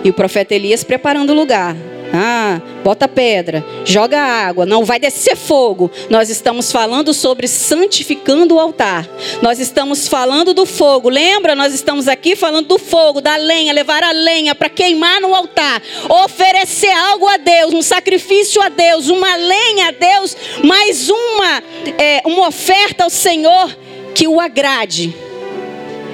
[0.05, 1.77] E o profeta Elias preparando o lugar.
[2.13, 5.89] Ah, bota pedra, joga água, não vai descer fogo.
[6.09, 9.09] Nós estamos falando sobre santificando o altar.
[9.41, 11.09] Nós estamos falando do fogo.
[11.09, 11.55] Lembra?
[11.55, 15.81] Nós estamos aqui falando do fogo, da lenha, levar a lenha para queimar no altar,
[16.25, 21.63] oferecer algo a Deus, um sacrifício a Deus, uma lenha a Deus, mais uma,
[21.97, 23.77] é, uma oferta ao Senhor
[24.15, 25.30] que o agrade.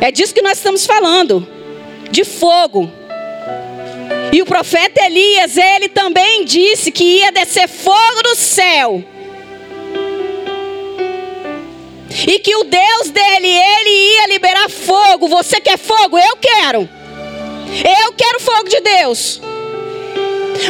[0.01, 1.47] É disso que nós estamos falando,
[2.11, 2.91] de fogo.
[4.33, 9.03] E o profeta Elias, ele também disse que ia descer fogo do céu.
[12.27, 15.29] E que o Deus dele, ele ia liberar fogo.
[15.29, 16.19] Você quer fogo?
[16.19, 16.89] Eu quero.
[17.69, 19.41] Eu quero fogo de Deus.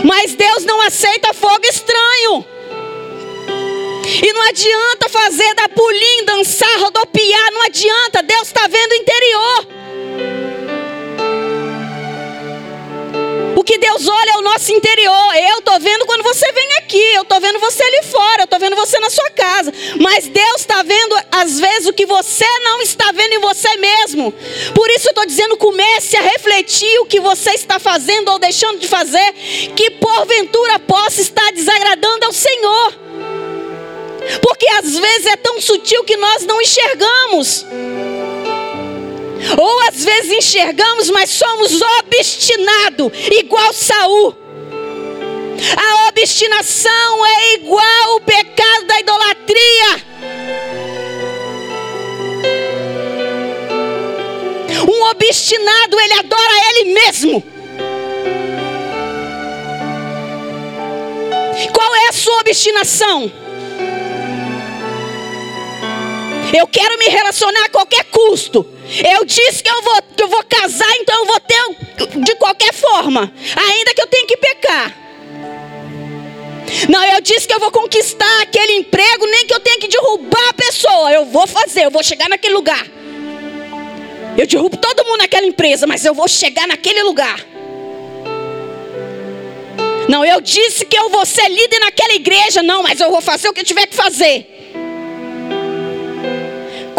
[0.05, 2.45] Mas Deus não aceita fogo estranho.
[4.07, 7.53] E não adianta fazer da pulim, dançar, rodopiar.
[7.53, 8.23] Não adianta.
[8.23, 9.67] Deus está vendo o interior.
[13.57, 15.35] O que Deus olha é o nosso interior.
[15.35, 17.03] Eu estou vendo quando você vem aqui.
[17.15, 18.43] Eu estou vendo você ali fora.
[18.43, 19.73] Eu estou vendo você na sua casa.
[20.01, 24.33] Mas Deus está vendo, às vezes, o que você não está vendo em você mesmo.
[24.73, 28.79] Por isso eu estou dizendo: comece a refletir o que você está fazendo ou deixando
[28.79, 29.33] de fazer.
[29.75, 33.07] Que porventura possa estar desagradando ao Senhor.
[34.43, 37.65] Porque às vezes é tão sutil que nós não enxergamos.
[39.59, 44.35] Ou às vezes enxergamos, mas somos obstinados, igual Saul.
[45.77, 50.07] A obstinação é igual o pecado da idolatria.
[54.89, 57.43] Um obstinado, ele adora ele mesmo.
[61.73, 63.46] Qual é a sua obstinação?
[66.57, 68.67] Eu quero me relacionar a qualquer custo.
[69.05, 73.31] Eu disse que eu vou, eu vou casar, então eu vou ter de qualquer forma,
[73.55, 74.97] ainda que eu tenha que pecar.
[76.89, 80.49] Não, eu disse que eu vou conquistar aquele emprego, nem que eu tenha que derrubar
[80.49, 81.13] a pessoa.
[81.13, 82.87] Eu vou fazer, eu vou chegar naquele lugar.
[84.39, 87.45] Eu derrubo todo mundo naquela empresa, mas eu vou chegar naquele lugar.
[90.09, 92.63] Não, eu disse que eu vou ser líder naquela igreja.
[92.63, 94.56] Não, mas eu vou fazer o que eu tiver que fazer.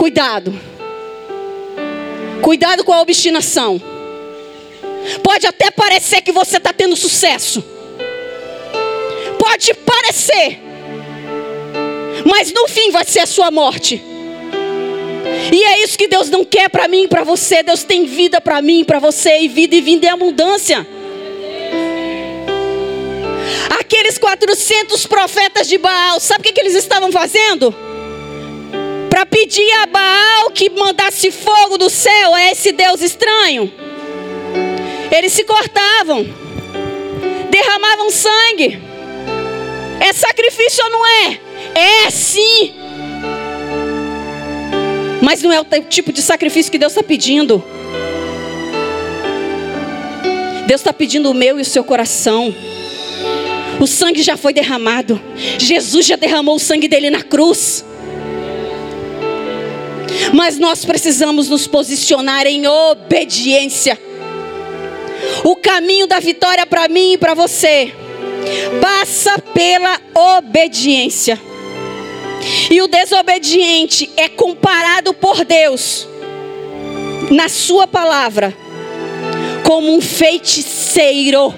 [0.08, 0.58] Cuidado.
[2.42, 3.78] Cuidado com a obstinação.
[5.22, 7.62] Pode até parecer que você está tendo sucesso.
[9.38, 10.62] Pode parecer.
[12.26, 14.02] Mas no fim vai ser a sua morte.
[15.52, 17.62] E é isso que Deus não quer para mim e para você.
[17.62, 19.42] Deus tem vida para mim e para você.
[19.42, 20.88] E vida e vida em abundância.
[23.78, 27.87] Aqueles 400 profetas de Baal, sabe o que, que eles estavam fazendo?
[29.18, 33.74] Para pedir a Baal que mandasse fogo do céu a esse Deus estranho.
[35.12, 36.24] Eles se cortavam,
[37.50, 38.80] derramavam sangue.
[40.00, 41.40] É sacrifício ou não é?
[41.74, 42.76] É sim.
[45.20, 47.64] Mas não é o tipo de sacrifício que Deus está pedindo.
[50.68, 52.54] Deus está pedindo o meu e o seu coração.
[53.80, 55.20] O sangue já foi derramado.
[55.58, 57.84] Jesus já derramou o sangue dele na cruz.
[60.34, 64.00] Mas nós precisamos nos posicionar em obediência.
[65.44, 67.94] O caminho da vitória para mim e para você
[68.82, 70.00] passa pela
[70.38, 71.40] obediência.
[72.70, 76.08] E o desobediente é comparado por Deus,
[77.32, 78.56] na Sua palavra,
[79.64, 81.54] como um feiticeiro.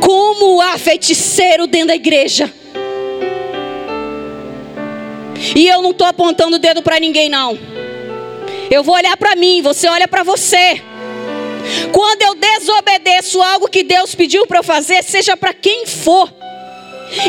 [0.00, 2.52] Como há feiticeiro dentro da igreja.
[5.54, 7.58] E eu não estou apontando o dedo para ninguém, não.
[8.70, 10.80] Eu vou olhar para mim, você olha para você.
[11.92, 16.32] Quando eu desobedeço algo que Deus pediu para eu fazer, seja para quem for,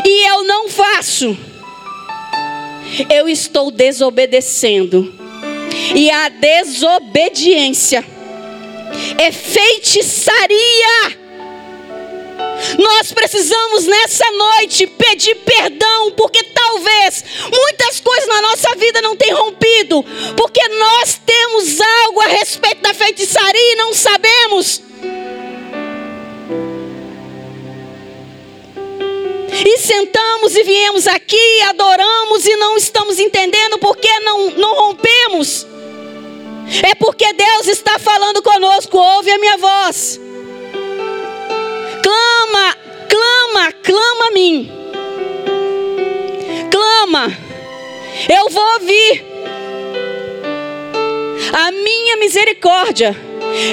[0.06, 1.38] e eu não faço,
[3.10, 5.14] eu estou desobedecendo.
[5.96, 8.06] E a desobediência
[9.18, 11.23] é feitiçaria
[12.78, 19.46] nós precisamos nessa noite pedir perdão, porque talvez muitas coisas na nossa vida não tenham
[19.46, 20.04] rompido,
[20.36, 24.82] porque nós temos algo a respeito da feitiçaria e não sabemos.
[29.66, 35.66] E sentamos e viemos aqui, adoramos e não estamos entendendo porque não, não rompemos.
[36.84, 40.20] É porque Deus está falando conosco, ouve a minha voz.
[42.14, 42.78] Clama,
[43.10, 44.72] clama, clama a mim.
[46.70, 47.38] Clama,
[48.30, 49.26] eu vou ouvir.
[51.52, 53.16] A minha misericórdia,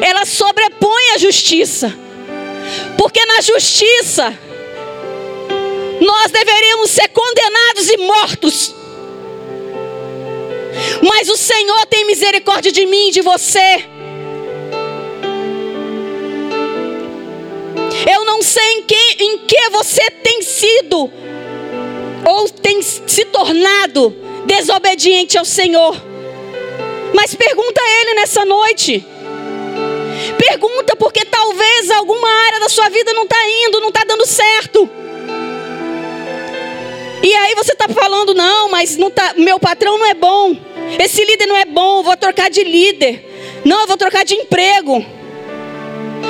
[0.03, 1.95] ela sobrepõe a justiça.
[2.97, 4.33] Porque na justiça,
[6.01, 8.75] nós deveríamos ser condenados e mortos.
[11.03, 14.00] Mas o Senhor tem misericórdia de mim e de você.
[18.09, 21.11] Eu não sei em que, em que você tem sido
[22.25, 24.15] ou tem se tornado
[24.47, 25.97] desobediente ao Senhor.
[27.15, 29.05] Mas pergunta a Ele nessa noite.
[30.39, 33.37] Pergunta porque talvez alguma área da sua vida não está
[33.67, 34.89] indo, não está dando certo.
[37.23, 40.57] E aí você está falando, não, mas não tá, meu patrão não é bom.
[40.99, 43.61] Esse líder não é bom, vou trocar de líder.
[43.65, 45.05] Não, eu vou trocar de emprego.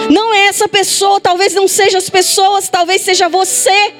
[0.08, 3.94] Não é essa pessoa, talvez não seja as pessoas, talvez seja você.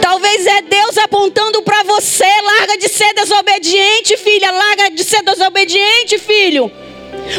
[0.00, 6.18] Talvez é Deus apontando para você, larga de ser desobediente, filha, larga de ser desobediente,
[6.18, 6.70] filho.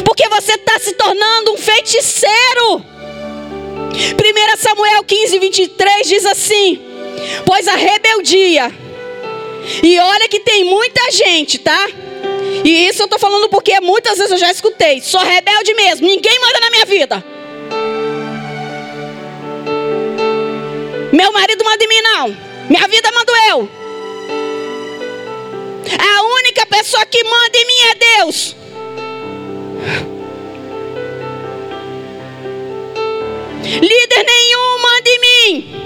[0.04, 2.84] Porque você está se tornando um feiticeiro.
[3.92, 6.80] 1 Samuel 15, 23 diz assim:
[7.44, 8.72] Pois a rebeldia,
[9.82, 11.88] e olha que tem muita gente, tá?
[12.64, 15.00] E isso eu tô falando porque muitas vezes eu já escutei.
[15.00, 17.24] Sou rebelde mesmo, ninguém manda na minha vida.
[21.12, 22.36] Meu marido manda em mim, não.
[22.68, 23.68] Minha vida mando eu.
[25.98, 28.56] A única pessoa que manda em mim é Deus.
[33.64, 35.76] Líder nenhum manda em mim.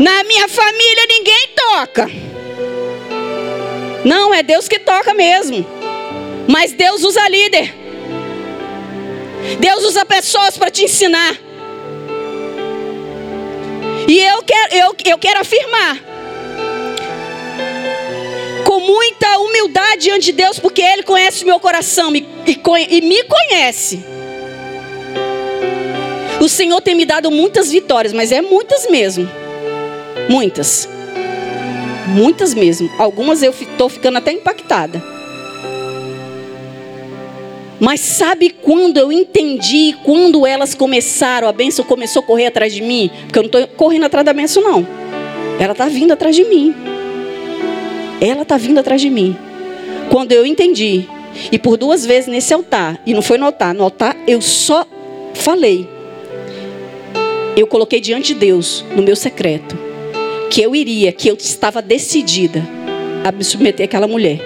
[0.00, 2.33] Na minha família ninguém toca.
[4.04, 5.66] Não, é Deus que toca mesmo.
[6.46, 7.74] Mas Deus usa líder.
[9.58, 11.36] Deus usa pessoas para te ensinar.
[14.06, 15.98] E eu quero, eu, eu quero afirmar
[18.64, 22.60] com muita humildade diante de Deus, porque Ele conhece o meu coração e, e,
[22.96, 24.04] e me conhece.
[26.40, 29.28] O Senhor tem me dado muitas vitórias, mas é muitas mesmo.
[30.28, 30.88] Muitas.
[32.08, 32.90] Muitas mesmo.
[32.98, 35.02] Algumas eu estou ficando até impactada.
[37.80, 42.82] Mas sabe quando eu entendi, quando elas começaram, a bênção começou a correr atrás de
[42.82, 43.10] mim?
[43.24, 44.86] Porque eu não estou correndo atrás da bênção, não.
[45.58, 46.74] Ela está vindo atrás de mim.
[48.20, 49.36] Ela está vindo atrás de mim.
[50.10, 51.06] Quando eu entendi,
[51.50, 54.86] e por duas vezes nesse altar, e não foi no altar, no altar eu só
[55.34, 55.88] falei.
[57.56, 59.83] Eu coloquei diante de Deus, no meu secreto
[60.54, 62.62] que eu iria, que eu estava decidida
[63.24, 64.38] a me submeter àquela mulher.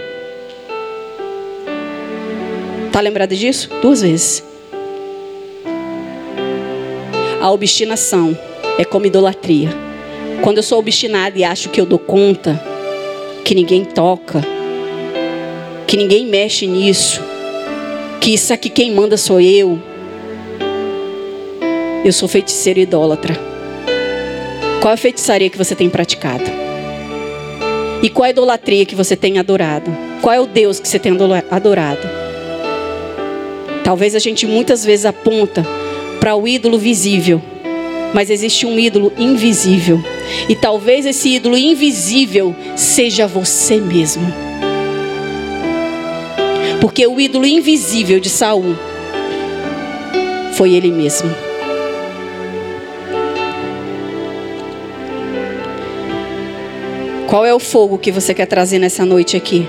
[2.90, 3.68] Tá lembrado disso?
[3.82, 4.42] Duas vezes.
[7.42, 8.34] A obstinação
[8.78, 9.68] é como idolatria.
[10.42, 12.58] Quando eu sou obstinada e acho que eu dou conta,
[13.44, 14.40] que ninguém toca,
[15.86, 17.20] que ninguém mexe nisso,
[18.18, 19.78] que isso aqui quem manda sou eu,
[22.02, 23.47] eu sou feiticeiro idólatra.
[24.80, 26.44] Qual a feitiçaria que você tem praticado?
[28.00, 29.90] E qual a idolatria que você tem adorado?
[30.22, 31.12] Qual é o Deus que você tem
[31.50, 32.08] adorado?
[33.82, 35.66] Talvez a gente muitas vezes aponta
[36.20, 37.42] para o ídolo visível,
[38.14, 40.00] mas existe um ídolo invisível.
[40.48, 44.32] E talvez esse ídolo invisível seja você mesmo.
[46.80, 48.76] Porque o ídolo invisível de Saul
[50.52, 51.47] foi ele mesmo.
[57.28, 59.68] Qual é o fogo que você quer trazer nessa noite aqui?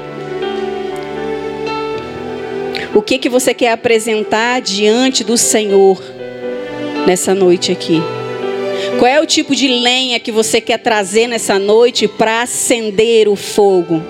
[2.96, 6.02] O que que você quer apresentar diante do Senhor
[7.06, 8.02] nessa noite aqui?
[8.98, 13.36] Qual é o tipo de lenha que você quer trazer nessa noite para acender o
[13.36, 14.02] fogo?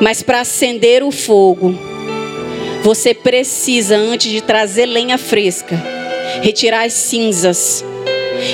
[0.00, 1.78] Mas para acender o fogo,
[2.82, 5.76] você precisa, antes de trazer lenha fresca,
[6.40, 7.84] retirar as cinzas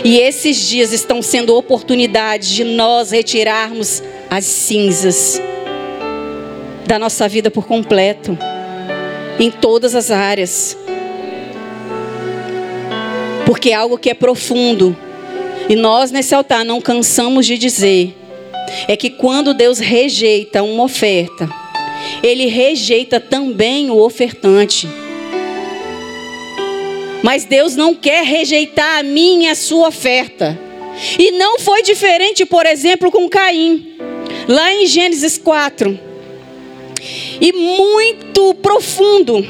[0.05, 5.41] e esses dias estão sendo oportunidades de nós retirarmos as cinzas
[6.87, 8.39] da nossa vida por completo,
[9.39, 10.77] em todas as áreas.
[13.45, 14.97] Porque é algo que é profundo.
[15.69, 18.15] E nós nesse altar não cansamos de dizer
[18.89, 21.49] é que quando Deus rejeita uma oferta,
[22.23, 24.89] ele rejeita também o ofertante.
[27.23, 30.59] Mas Deus não quer rejeitar a minha a sua oferta.
[31.19, 33.97] E não foi diferente, por exemplo, com Caim.
[34.49, 35.99] Lá em Gênesis 4.
[37.41, 39.45] E muito profundo.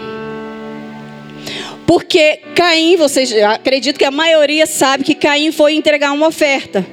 [1.87, 6.85] Porque Caim, vocês acredito que a maioria sabe que Caim foi entregar uma oferta.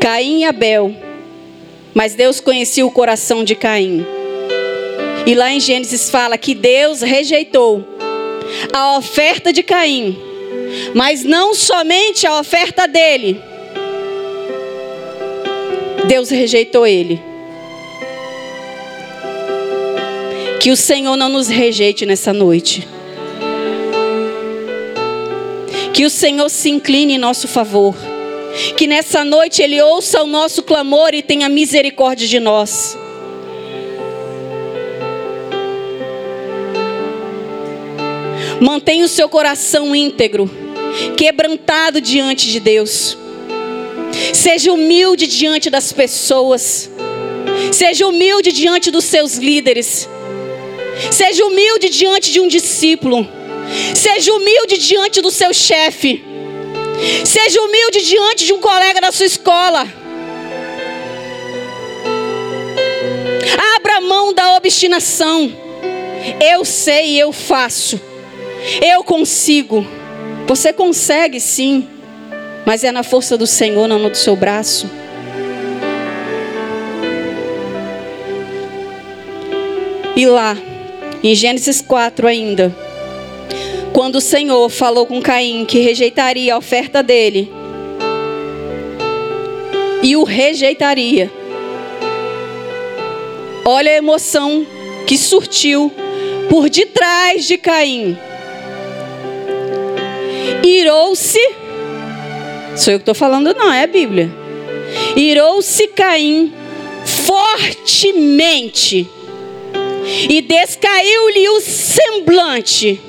[0.00, 0.94] Caim e Abel.
[1.92, 4.06] Mas Deus conhecia o coração de Caim.
[5.26, 7.96] E lá em Gênesis fala que Deus rejeitou
[8.72, 10.16] a oferta de Caim,
[10.94, 13.40] mas não somente a oferta dele.
[16.06, 17.20] Deus rejeitou ele.
[20.60, 22.86] Que o Senhor não nos rejeite nessa noite.
[25.92, 27.94] Que o Senhor se incline em nosso favor.
[28.76, 32.98] Que nessa noite Ele ouça o nosso clamor e tenha misericórdia de nós.
[38.60, 40.50] Mantenha o seu coração íntegro,
[41.16, 43.16] quebrantado diante de Deus.
[44.32, 46.90] Seja humilde diante das pessoas.
[47.72, 50.08] Seja humilde diante dos seus líderes.
[51.10, 53.28] Seja humilde diante de um discípulo.
[53.94, 56.24] Seja humilde diante do seu chefe.
[57.24, 59.86] Seja humilde diante de um colega da sua escola.
[63.76, 65.52] Abra mão da obstinação.
[66.40, 68.00] Eu sei, eu faço.
[68.82, 69.86] Eu consigo.
[70.46, 71.86] Você consegue sim,
[72.64, 74.88] mas é na força do Senhor, não no do seu braço.
[80.16, 80.56] E lá,
[81.22, 82.74] em Gênesis 4 ainda,
[83.92, 87.52] quando o Senhor falou com Caim que rejeitaria a oferta dele,
[90.02, 91.30] e o rejeitaria.
[93.64, 94.64] Olha a emoção
[95.06, 95.92] que surtiu
[96.48, 98.16] por detrás de Caim
[100.66, 101.40] irou-se,
[102.76, 104.30] sou eu que estou falando, não, é a Bíblia.
[105.16, 106.52] Irou-se Caim
[107.04, 109.08] fortemente
[110.28, 113.00] e descaiu-lhe o semblante.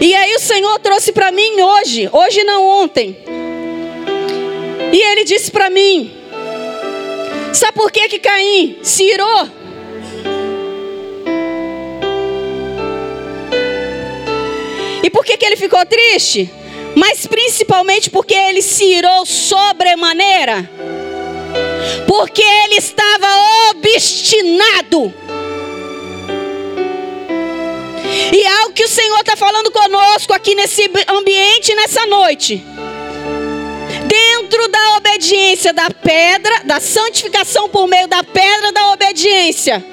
[0.00, 3.18] E aí o Senhor trouxe para mim hoje, hoje não ontem.
[4.92, 6.12] E ele disse para mim:
[7.52, 9.48] Sabe por que que Caim se irou?
[15.02, 16.48] E por que que ele ficou triste?
[16.94, 20.70] Mas principalmente porque ele se irou sobremaneira
[22.06, 23.26] porque ele estava
[23.70, 25.12] obstinado.
[28.32, 32.64] E é algo que o Senhor está falando conosco aqui nesse ambiente, nessa noite.
[34.06, 39.84] Dentro da obediência da pedra, da santificação por meio da pedra da obediência.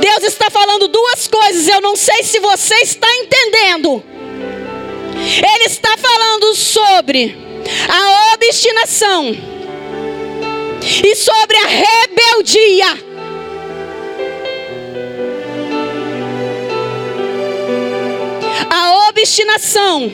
[0.00, 4.02] Deus está falando duas coisas, eu não sei se você está entendendo.
[5.16, 7.36] Ele está falando sobre
[7.88, 9.55] a obstinação
[10.86, 13.06] e sobre a rebeldia.
[18.70, 20.12] A obstinação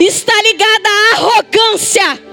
[0.00, 2.26] está ligada à arrogância.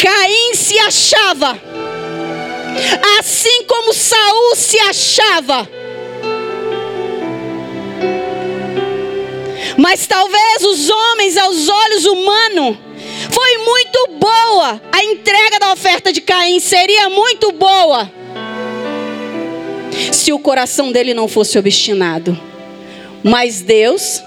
[0.00, 1.60] Caim se achava,
[3.18, 5.68] assim como Saul se achava.
[9.76, 12.91] Mas talvez os homens, aos olhos humanos,
[13.64, 14.80] muito boa.
[14.92, 18.10] A entrega da oferta de Caim seria muito boa.
[20.12, 22.38] Se o coração dele não fosse obstinado.
[23.22, 24.22] Mas Deus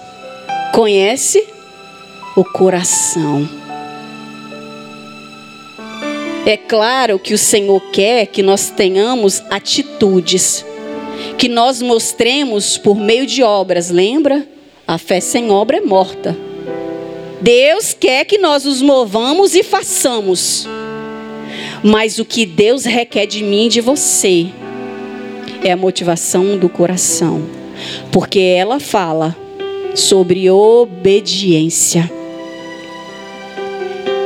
[0.74, 1.46] conhece
[2.36, 3.48] o coração.
[6.46, 10.64] É claro que o Senhor quer que nós tenhamos atitudes,
[11.38, 14.48] que nós mostremos por meio de obras, lembra?
[14.88, 16.38] A fé sem obra é morta.
[17.42, 20.68] Deus quer que nós nos movamos e façamos.
[21.84, 24.48] Mas o que Deus requer de mim e de você
[25.64, 27.44] é a motivação do coração.
[28.12, 29.36] Porque ela fala
[29.94, 32.10] sobre obediência.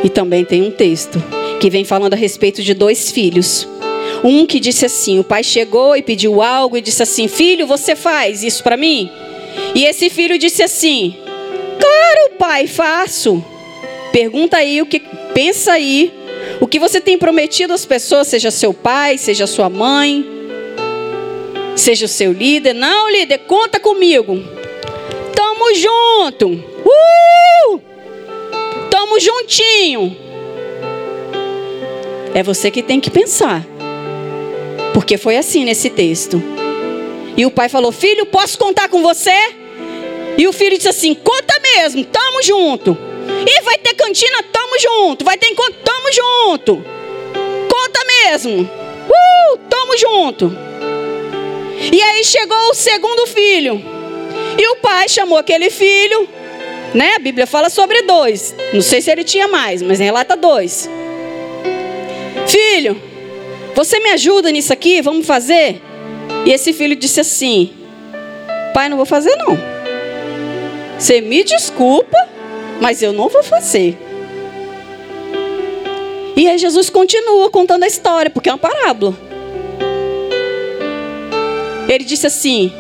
[0.04, 1.22] E também tem um texto
[1.60, 3.68] que vem falando a respeito de dois filhos.
[4.24, 7.96] Um que disse assim: o pai chegou e pediu algo e disse assim: Filho, você
[7.96, 9.10] faz isso para mim?
[9.76, 11.16] E esse filho disse assim:
[11.80, 13.44] Claro, pai, faço.
[14.12, 15.00] Pergunta aí o que
[15.34, 16.14] pensa aí.
[16.60, 20.26] O que você tem prometido às pessoas, seja seu pai, seja sua mãe,
[21.76, 22.74] seja o seu líder.
[22.74, 24.38] Não, líder, conta comigo.
[25.36, 26.48] Tamo junto.
[26.50, 27.82] Uh!
[28.90, 30.18] Tamo juntinho.
[32.34, 33.66] É você que tem que pensar.
[34.94, 36.42] Porque foi assim nesse texto.
[37.38, 39.59] E o pai falou: Filho, posso contar com você?
[40.40, 42.98] E o filho disse assim: Conta mesmo, tamo junto.
[43.46, 45.26] E vai ter cantina, tamo junto.
[45.26, 46.86] Vai ter encontro, tamo junto.
[47.70, 48.62] Conta mesmo.
[48.62, 50.58] Uh, tamo junto.
[51.92, 53.84] E aí chegou o segundo filho.
[54.58, 56.30] E o pai chamou aquele filho,
[56.94, 57.16] né?
[57.16, 58.56] A Bíblia fala sobre dois.
[58.74, 60.90] Não sei se ele tinha mais, mas relata dois.
[62.48, 63.02] Filho,
[63.76, 65.02] você me ajuda nisso aqui?
[65.02, 65.82] Vamos fazer?
[66.46, 67.74] E esse filho disse assim:
[68.74, 69.79] Pai, não vou fazer não.
[71.00, 72.18] Você me desculpa,
[72.82, 73.98] mas eu não vou fazer.
[76.36, 79.18] E aí Jesus continua contando a história, porque é uma parábola.
[81.88, 82.74] Ele disse assim: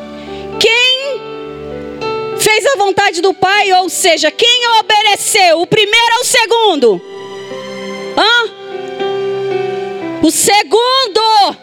[0.59, 1.22] Quem
[2.38, 7.01] fez a vontade do Pai, ou seja, quem obedeceu, o primeiro ou o segundo?
[8.17, 8.49] Hã?
[10.22, 11.57] O segundo.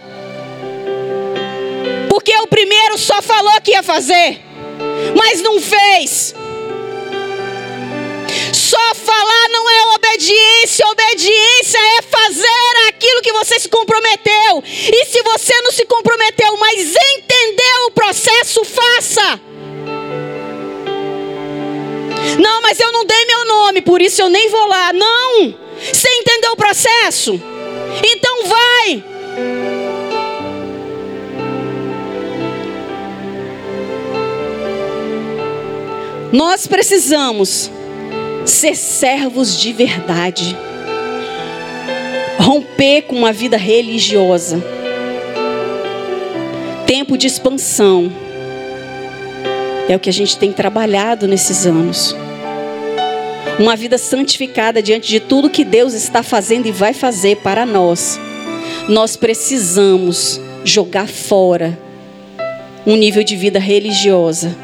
[2.08, 4.40] Porque o primeiro só falou que ia fazer,
[5.14, 6.34] mas não fez.
[8.68, 14.60] Só falar não é obediência, obediência é fazer aquilo que você se comprometeu.
[14.66, 19.40] E se você não se comprometeu, mas entendeu o processo, faça.
[22.40, 24.92] Não, mas eu não dei meu nome, por isso eu nem vou lá.
[24.92, 25.54] Não.
[25.92, 27.40] Você entendeu o processo?
[28.02, 29.04] Então vai.
[36.32, 37.70] Nós precisamos
[38.46, 40.56] ser servos de verdade.
[42.38, 44.62] Romper com uma vida religiosa.
[46.86, 48.12] Tempo de expansão.
[49.88, 52.14] É o que a gente tem trabalhado nesses anos
[53.58, 58.20] uma vida santificada diante de tudo que Deus está fazendo e vai fazer para nós,
[58.86, 61.78] nós precisamos jogar fora
[62.86, 64.54] um nível de vida religiosa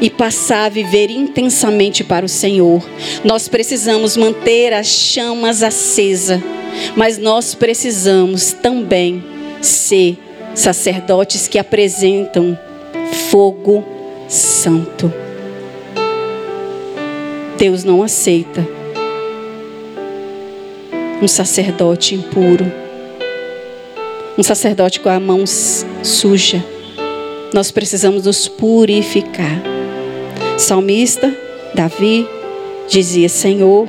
[0.00, 2.82] e passar a viver intensamente para o Senhor.
[3.24, 6.42] Nós precisamos manter as chamas acesa,
[6.96, 9.22] mas nós precisamos também
[9.60, 10.18] ser
[10.54, 12.58] sacerdotes que apresentam
[13.30, 13.84] fogo
[14.28, 15.12] santo.
[17.56, 18.64] Deus não aceita
[21.20, 22.70] um sacerdote impuro,
[24.36, 25.44] um sacerdote com a mão
[26.02, 26.64] suja.
[27.52, 29.67] Nós precisamos nos purificar.
[30.58, 31.32] Salmista
[31.72, 32.28] Davi
[32.88, 33.88] dizia: Senhor,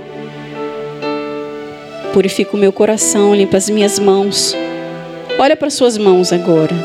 [2.14, 4.56] purifica o meu coração, limpa as minhas mãos.
[5.40, 6.76] Olha para suas mãos agora.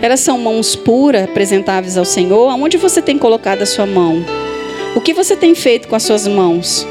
[0.00, 2.48] Elas são mãos puras, apresentáveis ao Senhor.
[2.48, 4.24] Aonde você tem colocado a sua mão?
[4.94, 6.86] O que você tem feito com as suas mãos?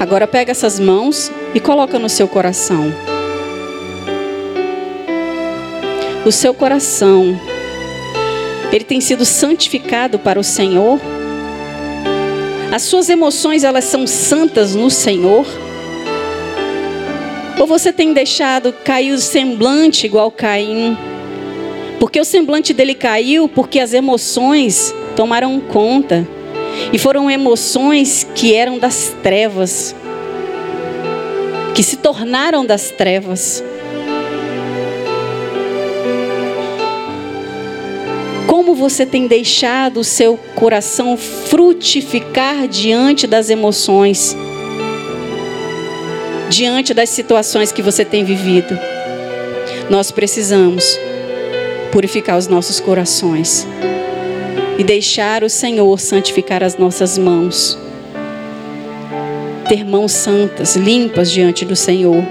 [0.00, 3.13] Agora pega essas mãos e coloca no seu coração.
[6.26, 7.38] O seu coração,
[8.72, 10.98] ele tem sido santificado para o Senhor.
[12.72, 15.46] As suas emoções, elas são santas no Senhor.
[17.60, 20.96] Ou você tem deixado cair o semblante igual Caim?
[22.00, 26.26] Porque o semblante dele caiu porque as emoções tomaram conta.
[26.90, 29.94] E foram emoções que eram das trevas.
[31.74, 33.62] Que se tornaram das trevas.
[38.74, 44.36] Você tem deixado o seu coração frutificar diante das emoções?
[46.50, 48.76] Diante das situações que você tem vivido?
[49.88, 50.98] Nós precisamos
[51.92, 53.66] purificar os nossos corações
[54.76, 57.78] e deixar o Senhor santificar as nossas mãos.
[59.68, 62.22] Ter mãos santas, limpas diante do Senhor.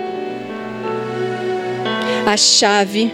[2.26, 3.12] A chave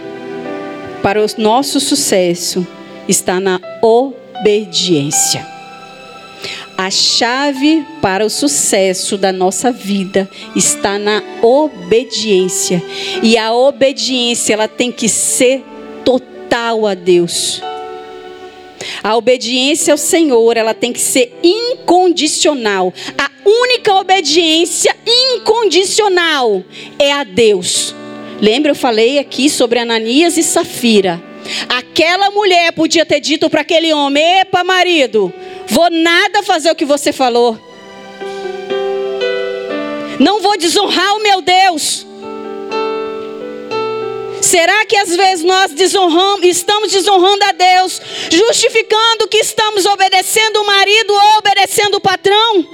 [1.02, 2.66] para o nosso sucesso
[3.10, 5.46] está na obediência.
[6.78, 12.82] A chave para o sucesso da nossa vida está na obediência.
[13.22, 15.62] E a obediência ela tem que ser
[16.04, 17.60] total a Deus.
[19.02, 22.94] A obediência ao Senhor, ela tem que ser incondicional.
[23.18, 26.64] A única obediência incondicional
[26.98, 27.94] é a Deus.
[28.40, 31.29] Lembra eu falei aqui sobre Ananias e Safira.
[31.68, 35.32] Aquela mulher podia ter dito para aquele homem: "Epa, marido,
[35.66, 37.58] vou nada fazer o que você falou.
[40.18, 42.06] Não vou desonrar o meu Deus."
[44.40, 50.66] Será que às vezes nós desonramos, estamos desonrando a Deus, justificando que estamos obedecendo o
[50.66, 52.66] marido ou obedecendo o patrão?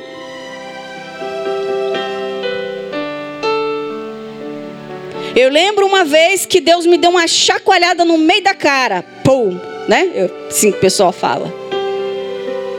[5.36, 9.04] Eu lembro uma vez que Deus me deu uma chacoalhada no meio da cara.
[9.22, 10.10] Pum, né?
[10.14, 11.52] Eu, assim que o pessoal fala.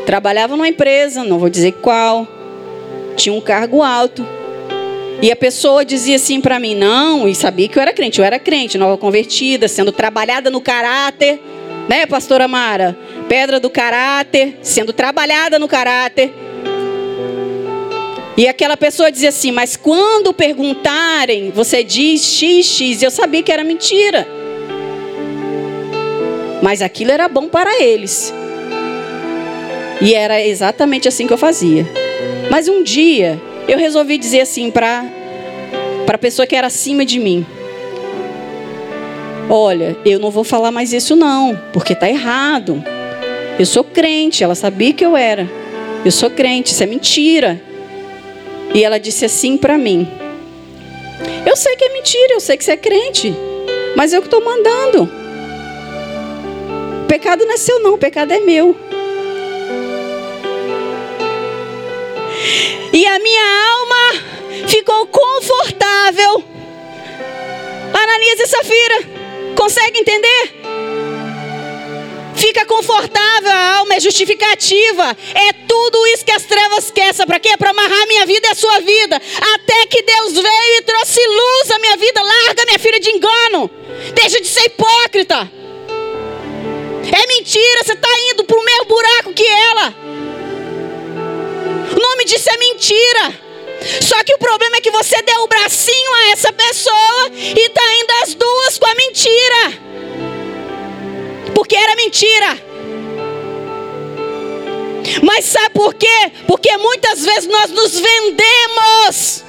[0.07, 2.27] Trabalhava numa empresa, não vou dizer qual.
[3.15, 4.25] Tinha um cargo alto.
[5.21, 8.25] E a pessoa dizia assim para mim: não, e sabia que eu era crente, eu
[8.25, 11.39] era crente, nova convertida, sendo trabalhada no caráter,
[11.87, 12.97] né, pastora Mara?
[13.29, 16.33] Pedra do caráter, sendo trabalhada no caráter.
[18.37, 23.63] E aquela pessoa dizia assim: mas quando perguntarem, você diz XX, eu sabia que era
[23.63, 24.27] mentira.
[26.61, 28.31] Mas aquilo era bom para eles.
[29.99, 31.87] E era exatamente assim que eu fazia.
[32.51, 35.03] Mas um dia, eu resolvi dizer assim para
[36.07, 37.43] a pessoa que era acima de mim:
[39.49, 42.83] Olha, eu não vou falar mais isso não, porque está errado.
[43.57, 45.49] Eu sou crente, ela sabia que eu era.
[46.05, 47.59] Eu sou crente, isso é mentira.
[48.77, 50.07] E ela disse assim para mim:
[51.47, 53.33] Eu sei que é mentira, eu sei que você é crente,
[53.95, 55.09] mas eu que estou mandando.
[57.03, 58.77] O pecado não é seu, não, o pecado é meu.
[62.93, 66.43] E a minha alma ficou confortável.
[67.91, 70.56] Ananias e Safira, consegue entender?
[72.37, 75.17] Fica confortável, a alma é justificativa.
[75.33, 77.25] É tudo isso que as trevas querem.
[77.25, 77.57] Para quê?
[77.57, 79.19] Para amarrar minha vida e a sua vida.
[79.55, 82.21] Até que Deus veio e trouxe luz à minha vida.
[82.21, 83.71] Larga minha filha de engano.
[84.13, 85.49] Deixa de ser hipócrita.
[87.11, 89.95] É mentira, você está indo para o mesmo buraco que ela.
[91.95, 93.47] O nome disso é mentira.
[94.01, 97.93] Só que o problema é que você deu o bracinho a essa pessoa e está
[97.95, 99.86] indo as duas com a mentira.
[101.57, 102.55] Porque era mentira.
[105.23, 106.31] Mas sabe por quê?
[106.45, 109.43] Porque muitas vezes nós nos vendemos.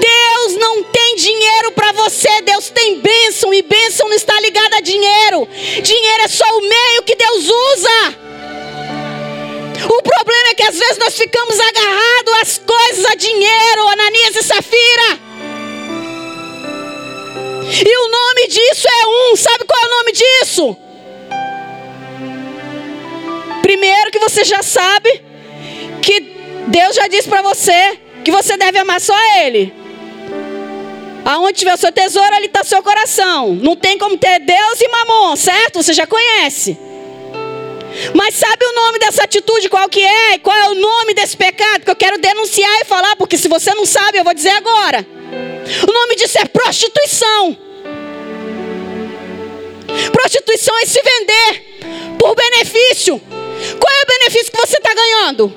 [0.00, 4.80] Deus não tem dinheiro para você, Deus tem bênção e bênção não está ligada a
[4.80, 5.46] dinheiro.
[5.82, 8.18] Dinheiro é só o meio que Deus usa.
[9.90, 14.42] O problema é que às vezes nós ficamos agarrados às coisas, a dinheiro, Ananias e
[14.42, 15.20] Safira.
[17.86, 19.36] E o nome disso é um.
[19.36, 20.89] Sabe qual é o nome disso?
[23.70, 25.22] Primeiro que você já sabe
[26.02, 26.18] que
[26.66, 29.72] Deus já disse para você que você deve amar só Ele.
[31.24, 33.54] Aonde tiver o seu tesouro, ali está o seu coração.
[33.54, 35.80] Não tem como ter Deus e mamon, certo?
[35.80, 36.76] Você já conhece.
[38.12, 40.38] Mas sabe o nome dessa atitude, qual que é?
[40.38, 43.14] Qual é o nome desse pecado que eu quero denunciar e falar?
[43.14, 45.06] Porque se você não sabe, eu vou dizer agora.
[45.88, 47.56] O nome disso é prostituição.
[50.10, 53.22] Prostituição é se vender por benefício.
[53.78, 55.52] Qual é o benefício que você está ganhando?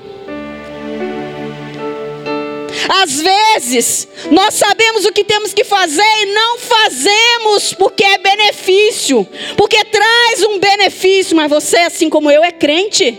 [2.88, 9.26] Às vezes, nós sabemos o que temos que fazer e não fazemos porque é benefício,
[9.56, 13.18] porque traz um benefício, mas você, assim como eu, é crente,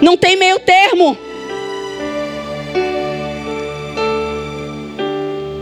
[0.00, 1.16] não tem meio termo.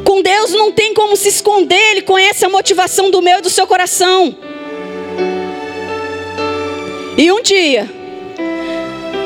[0.05, 3.51] Com Deus não tem como se esconder, Ele conhece a motivação do meu e do
[3.51, 4.35] seu coração.
[7.19, 7.91] E um dia,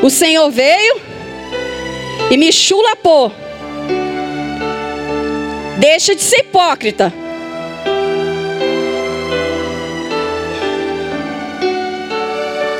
[0.02, 1.00] o Senhor veio
[2.30, 3.32] e me chulapou.
[5.78, 7.12] Deixa de ser hipócrita.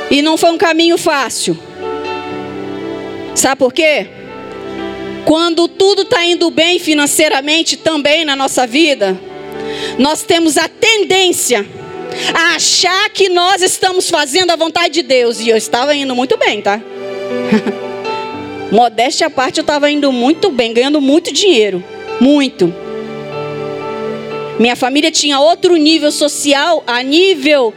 [0.09, 1.57] E não foi um caminho fácil.
[3.35, 4.07] Sabe por quê?
[5.25, 9.19] Quando tudo está indo bem financeiramente também na nossa vida,
[9.97, 11.65] nós temos a tendência
[12.33, 15.39] a achar que nós estamos fazendo a vontade de Deus.
[15.39, 16.81] E eu estava indo muito bem, tá?
[18.71, 21.83] Modéstia à parte, eu estava indo muito bem, ganhando muito dinheiro.
[22.19, 22.73] Muito.
[24.59, 27.73] Minha família tinha outro nível social, a nível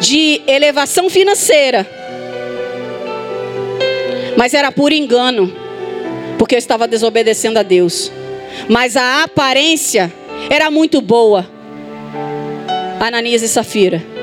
[0.00, 1.86] de elevação financeira.
[4.36, 5.52] Mas era por engano,
[6.38, 8.12] porque eu estava desobedecendo a Deus.
[8.68, 10.12] Mas a aparência
[10.48, 11.46] era muito boa.
[13.00, 14.17] Ananias e Safira.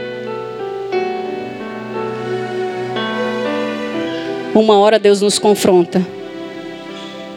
[4.55, 6.01] Uma hora Deus nos confronta.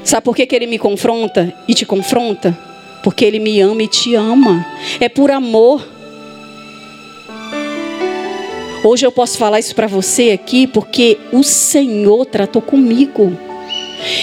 [0.05, 2.57] Sabe por que, que Ele me confronta e te confronta?
[3.03, 4.65] Porque Ele me ama e te ama.
[5.01, 5.85] É por amor.
[8.85, 13.37] Hoje eu posso falar isso para você aqui porque o Senhor tratou comigo.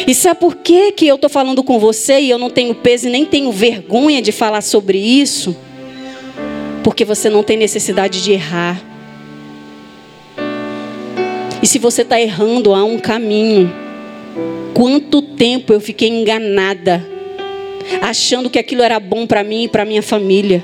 [0.08, 3.10] E sabe por que, que eu estou falando com você e eu não tenho peso
[3.10, 5.54] e nem tenho vergonha de falar sobre isso?
[6.82, 8.95] Porque você não tem necessidade de errar.
[11.62, 13.74] E se você está errando, há um caminho.
[14.74, 17.06] Quanto tempo eu fiquei enganada,
[18.02, 20.64] achando que aquilo era bom para mim e para minha família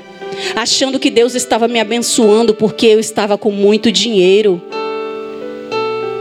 [0.56, 4.60] achando que Deus estava me abençoando porque eu estava com muito dinheiro.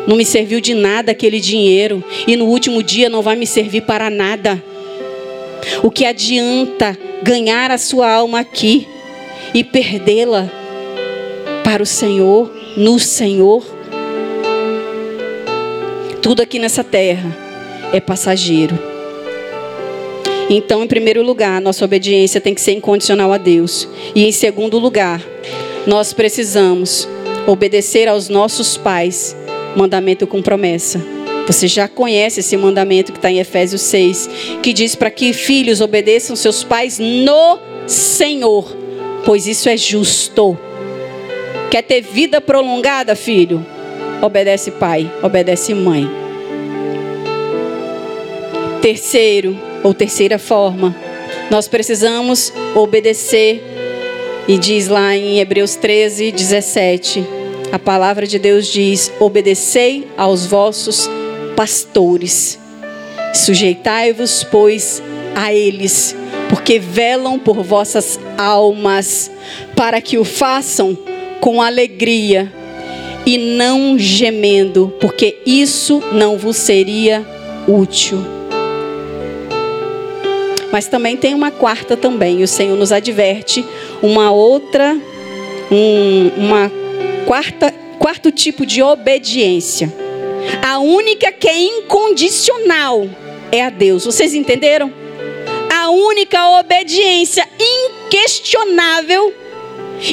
[0.07, 3.81] Não me serviu de nada aquele dinheiro e no último dia não vai me servir
[3.81, 4.61] para nada.
[5.83, 8.87] O que adianta ganhar a sua alma aqui
[9.53, 10.49] e perdê-la
[11.63, 13.63] para o Senhor, no Senhor?
[16.21, 17.35] Tudo aqui nessa terra
[17.91, 18.77] é passageiro.
[20.49, 23.87] Então, em primeiro lugar, nossa obediência tem que ser incondicional a Deus.
[24.13, 25.19] E em segundo lugar,
[25.87, 27.07] nós precisamos
[27.47, 29.35] obedecer aos nossos pais,
[29.75, 31.01] mandamento com promessa.
[31.47, 34.29] Você já conhece esse mandamento que está em Efésios 6,
[34.61, 37.57] que diz para que filhos obedeçam seus pais no
[37.87, 38.77] Senhor,
[39.25, 40.55] pois isso é justo.
[41.71, 43.65] Quer ter vida prolongada, filho?
[44.21, 46.07] Obedece pai, obedece mãe.
[48.79, 50.95] Terceiro, ou terceira forma,
[51.49, 53.63] nós precisamos obedecer.
[54.47, 57.23] E diz lá em Hebreus 13, 17:
[57.71, 61.09] a palavra de Deus diz: Obedecei aos vossos
[61.55, 62.59] pastores,
[63.33, 65.01] sujeitai-vos, pois,
[65.35, 66.15] a eles,
[66.49, 69.31] porque velam por vossas almas,
[69.75, 70.97] para que o façam
[71.39, 72.51] com alegria
[73.25, 77.25] e não gemendo, porque isso não vos seria
[77.67, 78.19] útil.
[80.71, 82.41] Mas também tem uma quarta também.
[82.41, 83.65] O Senhor nos adverte
[84.01, 84.97] uma outra,
[85.69, 86.71] um, uma
[87.25, 89.93] quarta, quarto tipo de obediência.
[90.65, 93.07] A única que é incondicional
[93.51, 94.05] é a Deus.
[94.05, 94.91] Vocês entenderam?
[95.73, 99.33] A única obediência inquestionável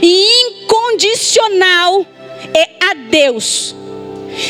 [0.03, 2.05] e incondicional
[2.55, 3.74] é a Deus.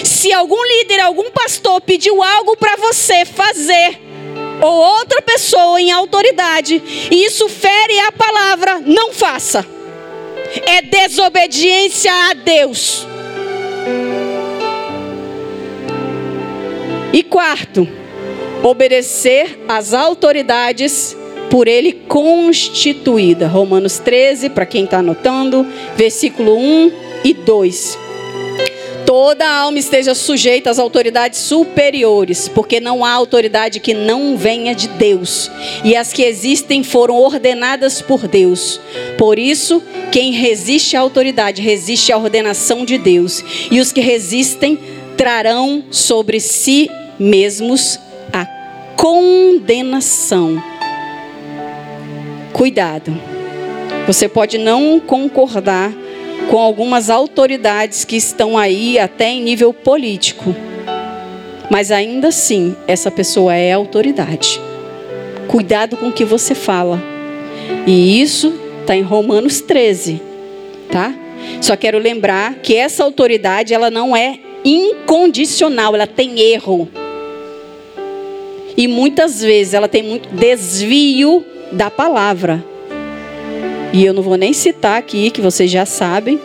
[0.04, 3.98] Se algum líder, algum pastor pediu algo para você fazer,
[4.60, 9.64] ou outra pessoa em autoridade, e isso fere a palavra, não faça.
[10.66, 13.06] É desobediência a Deus.
[17.12, 17.88] E quarto,
[18.62, 21.16] obedecer às autoridades
[21.50, 23.46] por ele constituída.
[23.46, 25.66] Romanos 13, para quem está anotando,
[25.96, 28.08] versículo 1 e 2
[29.08, 34.86] toda alma esteja sujeita às autoridades superiores, porque não há autoridade que não venha de
[34.86, 35.50] Deus,
[35.82, 38.78] e as que existem foram ordenadas por Deus.
[39.16, 44.78] Por isso, quem resiste à autoridade resiste à ordenação de Deus, e os que resistem
[45.16, 47.98] trarão sobre si mesmos
[48.30, 48.44] a
[48.94, 50.62] condenação.
[52.52, 53.18] Cuidado.
[54.06, 55.94] Você pode não concordar
[56.50, 60.54] com algumas autoridades que estão aí até em nível político.
[61.70, 64.60] Mas ainda assim, essa pessoa é autoridade.
[65.46, 67.02] Cuidado com o que você fala.
[67.86, 70.20] E isso está em Romanos 13,
[70.90, 71.14] tá?
[71.60, 76.88] Só quero lembrar que essa autoridade ela não é incondicional, ela tem erro.
[78.76, 82.64] E muitas vezes ela tem muito desvio da palavra.
[83.92, 86.40] E eu não vou nem citar aqui, que vocês já sabem.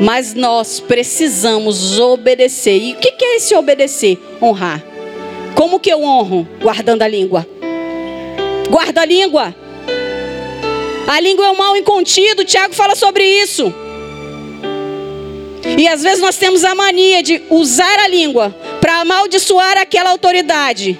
[0.00, 2.76] Mas nós precisamos obedecer.
[2.76, 4.18] E o que é esse obedecer?
[4.42, 4.82] Honrar.
[5.54, 6.48] Como que eu honro?
[6.60, 7.46] Guardando a língua.
[8.68, 9.54] Guarda a língua.
[11.06, 12.44] A língua é um mal incontido.
[12.44, 13.72] Tiago fala sobre isso.
[15.78, 20.98] E às vezes nós temos a mania de usar a língua para amaldiçoar aquela autoridade.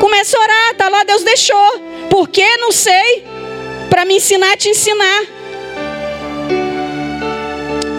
[0.00, 1.80] Começa a orar, tá lá, Deus deixou.
[2.10, 2.56] Por que?
[2.56, 3.31] Não sei.
[3.92, 5.26] Para me ensinar a te ensinar.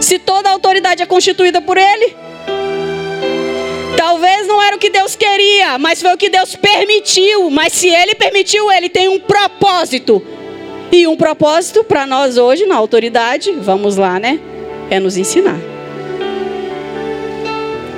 [0.01, 2.15] Se toda a autoridade é constituída por Ele.
[3.95, 7.47] Talvez não era o que Deus queria, mas foi o que Deus permitiu.
[7.51, 10.19] Mas se Ele permitiu, Ele tem um propósito.
[10.91, 14.39] E um propósito para nós hoje, na autoridade, vamos lá, né?
[14.89, 15.59] É nos ensinar.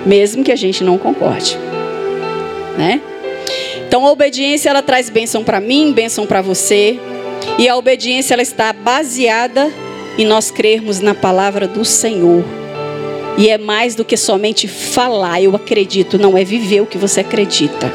[0.05, 1.57] Mesmo que a gente não concorde.
[2.77, 2.99] Né?
[3.87, 6.99] Então a obediência ela traz bênção para mim, bênção para você.
[7.57, 9.71] E a obediência ela está baseada
[10.17, 12.43] em nós crermos na palavra do Senhor.
[13.37, 17.19] E é mais do que somente falar, eu acredito, não é viver o que você
[17.19, 17.91] acredita.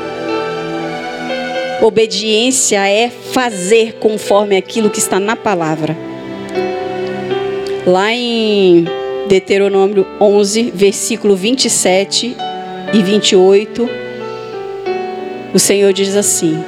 [1.83, 5.97] Obediência é fazer conforme aquilo que está na palavra.
[7.87, 8.85] Lá em
[9.27, 12.37] Deuteronômio 11, versículo 27
[12.93, 13.89] e 28,
[15.55, 16.63] o Senhor diz assim: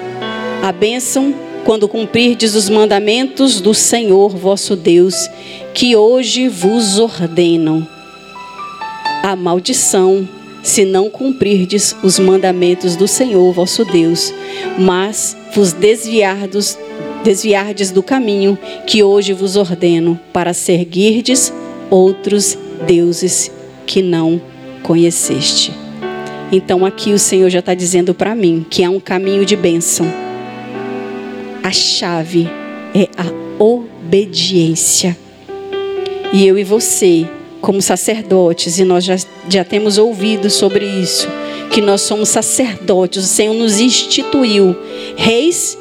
[0.62, 5.28] A bênção quando cumprirdes os mandamentos do Senhor vosso Deus,
[5.72, 7.86] que hoje vos ordenam.
[9.22, 10.28] A maldição,
[10.62, 14.34] se não cumprirdes os mandamentos do Senhor vosso Deus,
[14.78, 16.76] mas vos desviardes,
[17.92, 21.52] do caminho que hoje vos ordeno, para seguirdes
[21.88, 23.50] outros deuses
[23.86, 24.40] que não
[24.82, 25.72] conheceste.
[26.50, 30.22] Então aqui o Senhor já está dizendo para mim que há um caminho de bênção
[31.62, 32.48] a chave
[32.94, 35.16] é a obediência.
[36.32, 37.26] E eu e você,
[37.60, 39.16] como sacerdotes, e nós já,
[39.48, 41.28] já temos ouvido sobre isso,
[41.70, 44.76] que nós somos sacerdotes, o Senhor nos instituiu,
[45.16, 45.78] reis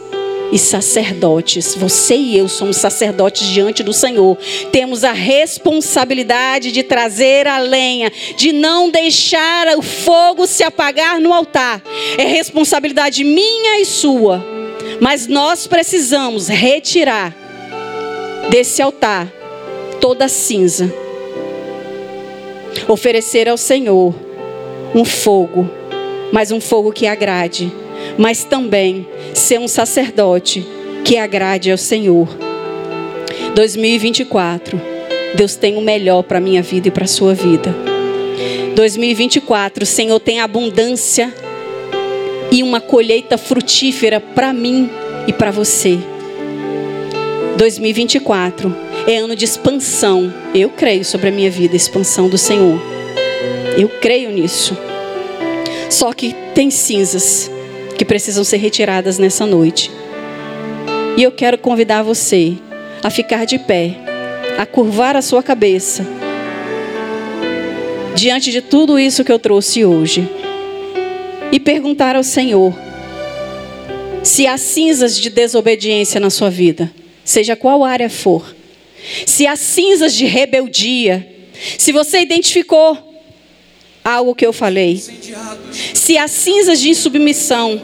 [0.52, 1.76] e sacerdotes.
[1.76, 4.38] Você e eu somos sacerdotes diante do Senhor.
[4.72, 11.34] Temos a responsabilidade de trazer a lenha, de não deixar o fogo se apagar no
[11.34, 11.82] altar.
[12.18, 14.51] É responsabilidade minha e sua.
[15.02, 17.36] Mas nós precisamos retirar
[18.52, 19.28] desse altar
[20.00, 20.94] toda cinza.
[22.88, 24.14] Oferecer ao Senhor
[24.94, 25.68] um fogo,
[26.32, 27.74] mas um fogo que agrade,
[28.16, 30.64] mas também ser um sacerdote
[31.04, 32.28] que agrade ao Senhor.
[33.56, 34.80] 2024,
[35.34, 37.74] Deus tem o melhor para minha vida e para sua vida.
[38.76, 41.34] 2024, o Senhor tem abundância
[42.52, 44.90] e uma colheita frutífera para mim
[45.26, 45.98] e para você.
[47.58, 48.76] 2024
[49.08, 50.34] é ano de expansão.
[50.54, 52.80] Eu creio sobre a minha vida, expansão do Senhor.
[53.78, 54.78] Eu creio nisso.
[55.90, 57.50] Só que tem cinzas
[57.98, 59.90] que precisam ser retiradas nessa noite.
[61.16, 62.56] E eu quero convidar você
[63.04, 63.96] a ficar de pé,
[64.58, 66.06] a curvar a sua cabeça
[68.16, 70.30] diante de tudo isso que eu trouxe hoje
[71.52, 72.74] e perguntar ao Senhor
[74.24, 76.92] se há cinzas de desobediência na sua vida,
[77.24, 78.56] seja qual área for,
[79.26, 81.28] se há cinzas de rebeldia,
[81.78, 82.98] se você identificou
[84.04, 85.02] algo que eu falei,
[85.94, 87.82] se há cinzas de insubmissão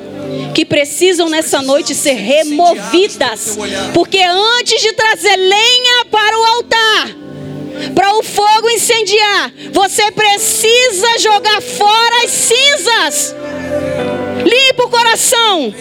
[0.53, 3.57] que precisam nessa noite ser removidas,
[3.93, 7.26] porque antes de trazer lenha para o altar,
[7.93, 13.35] para o fogo incendiar, você precisa jogar fora as cinzas.
[14.43, 15.73] Limpa o coração.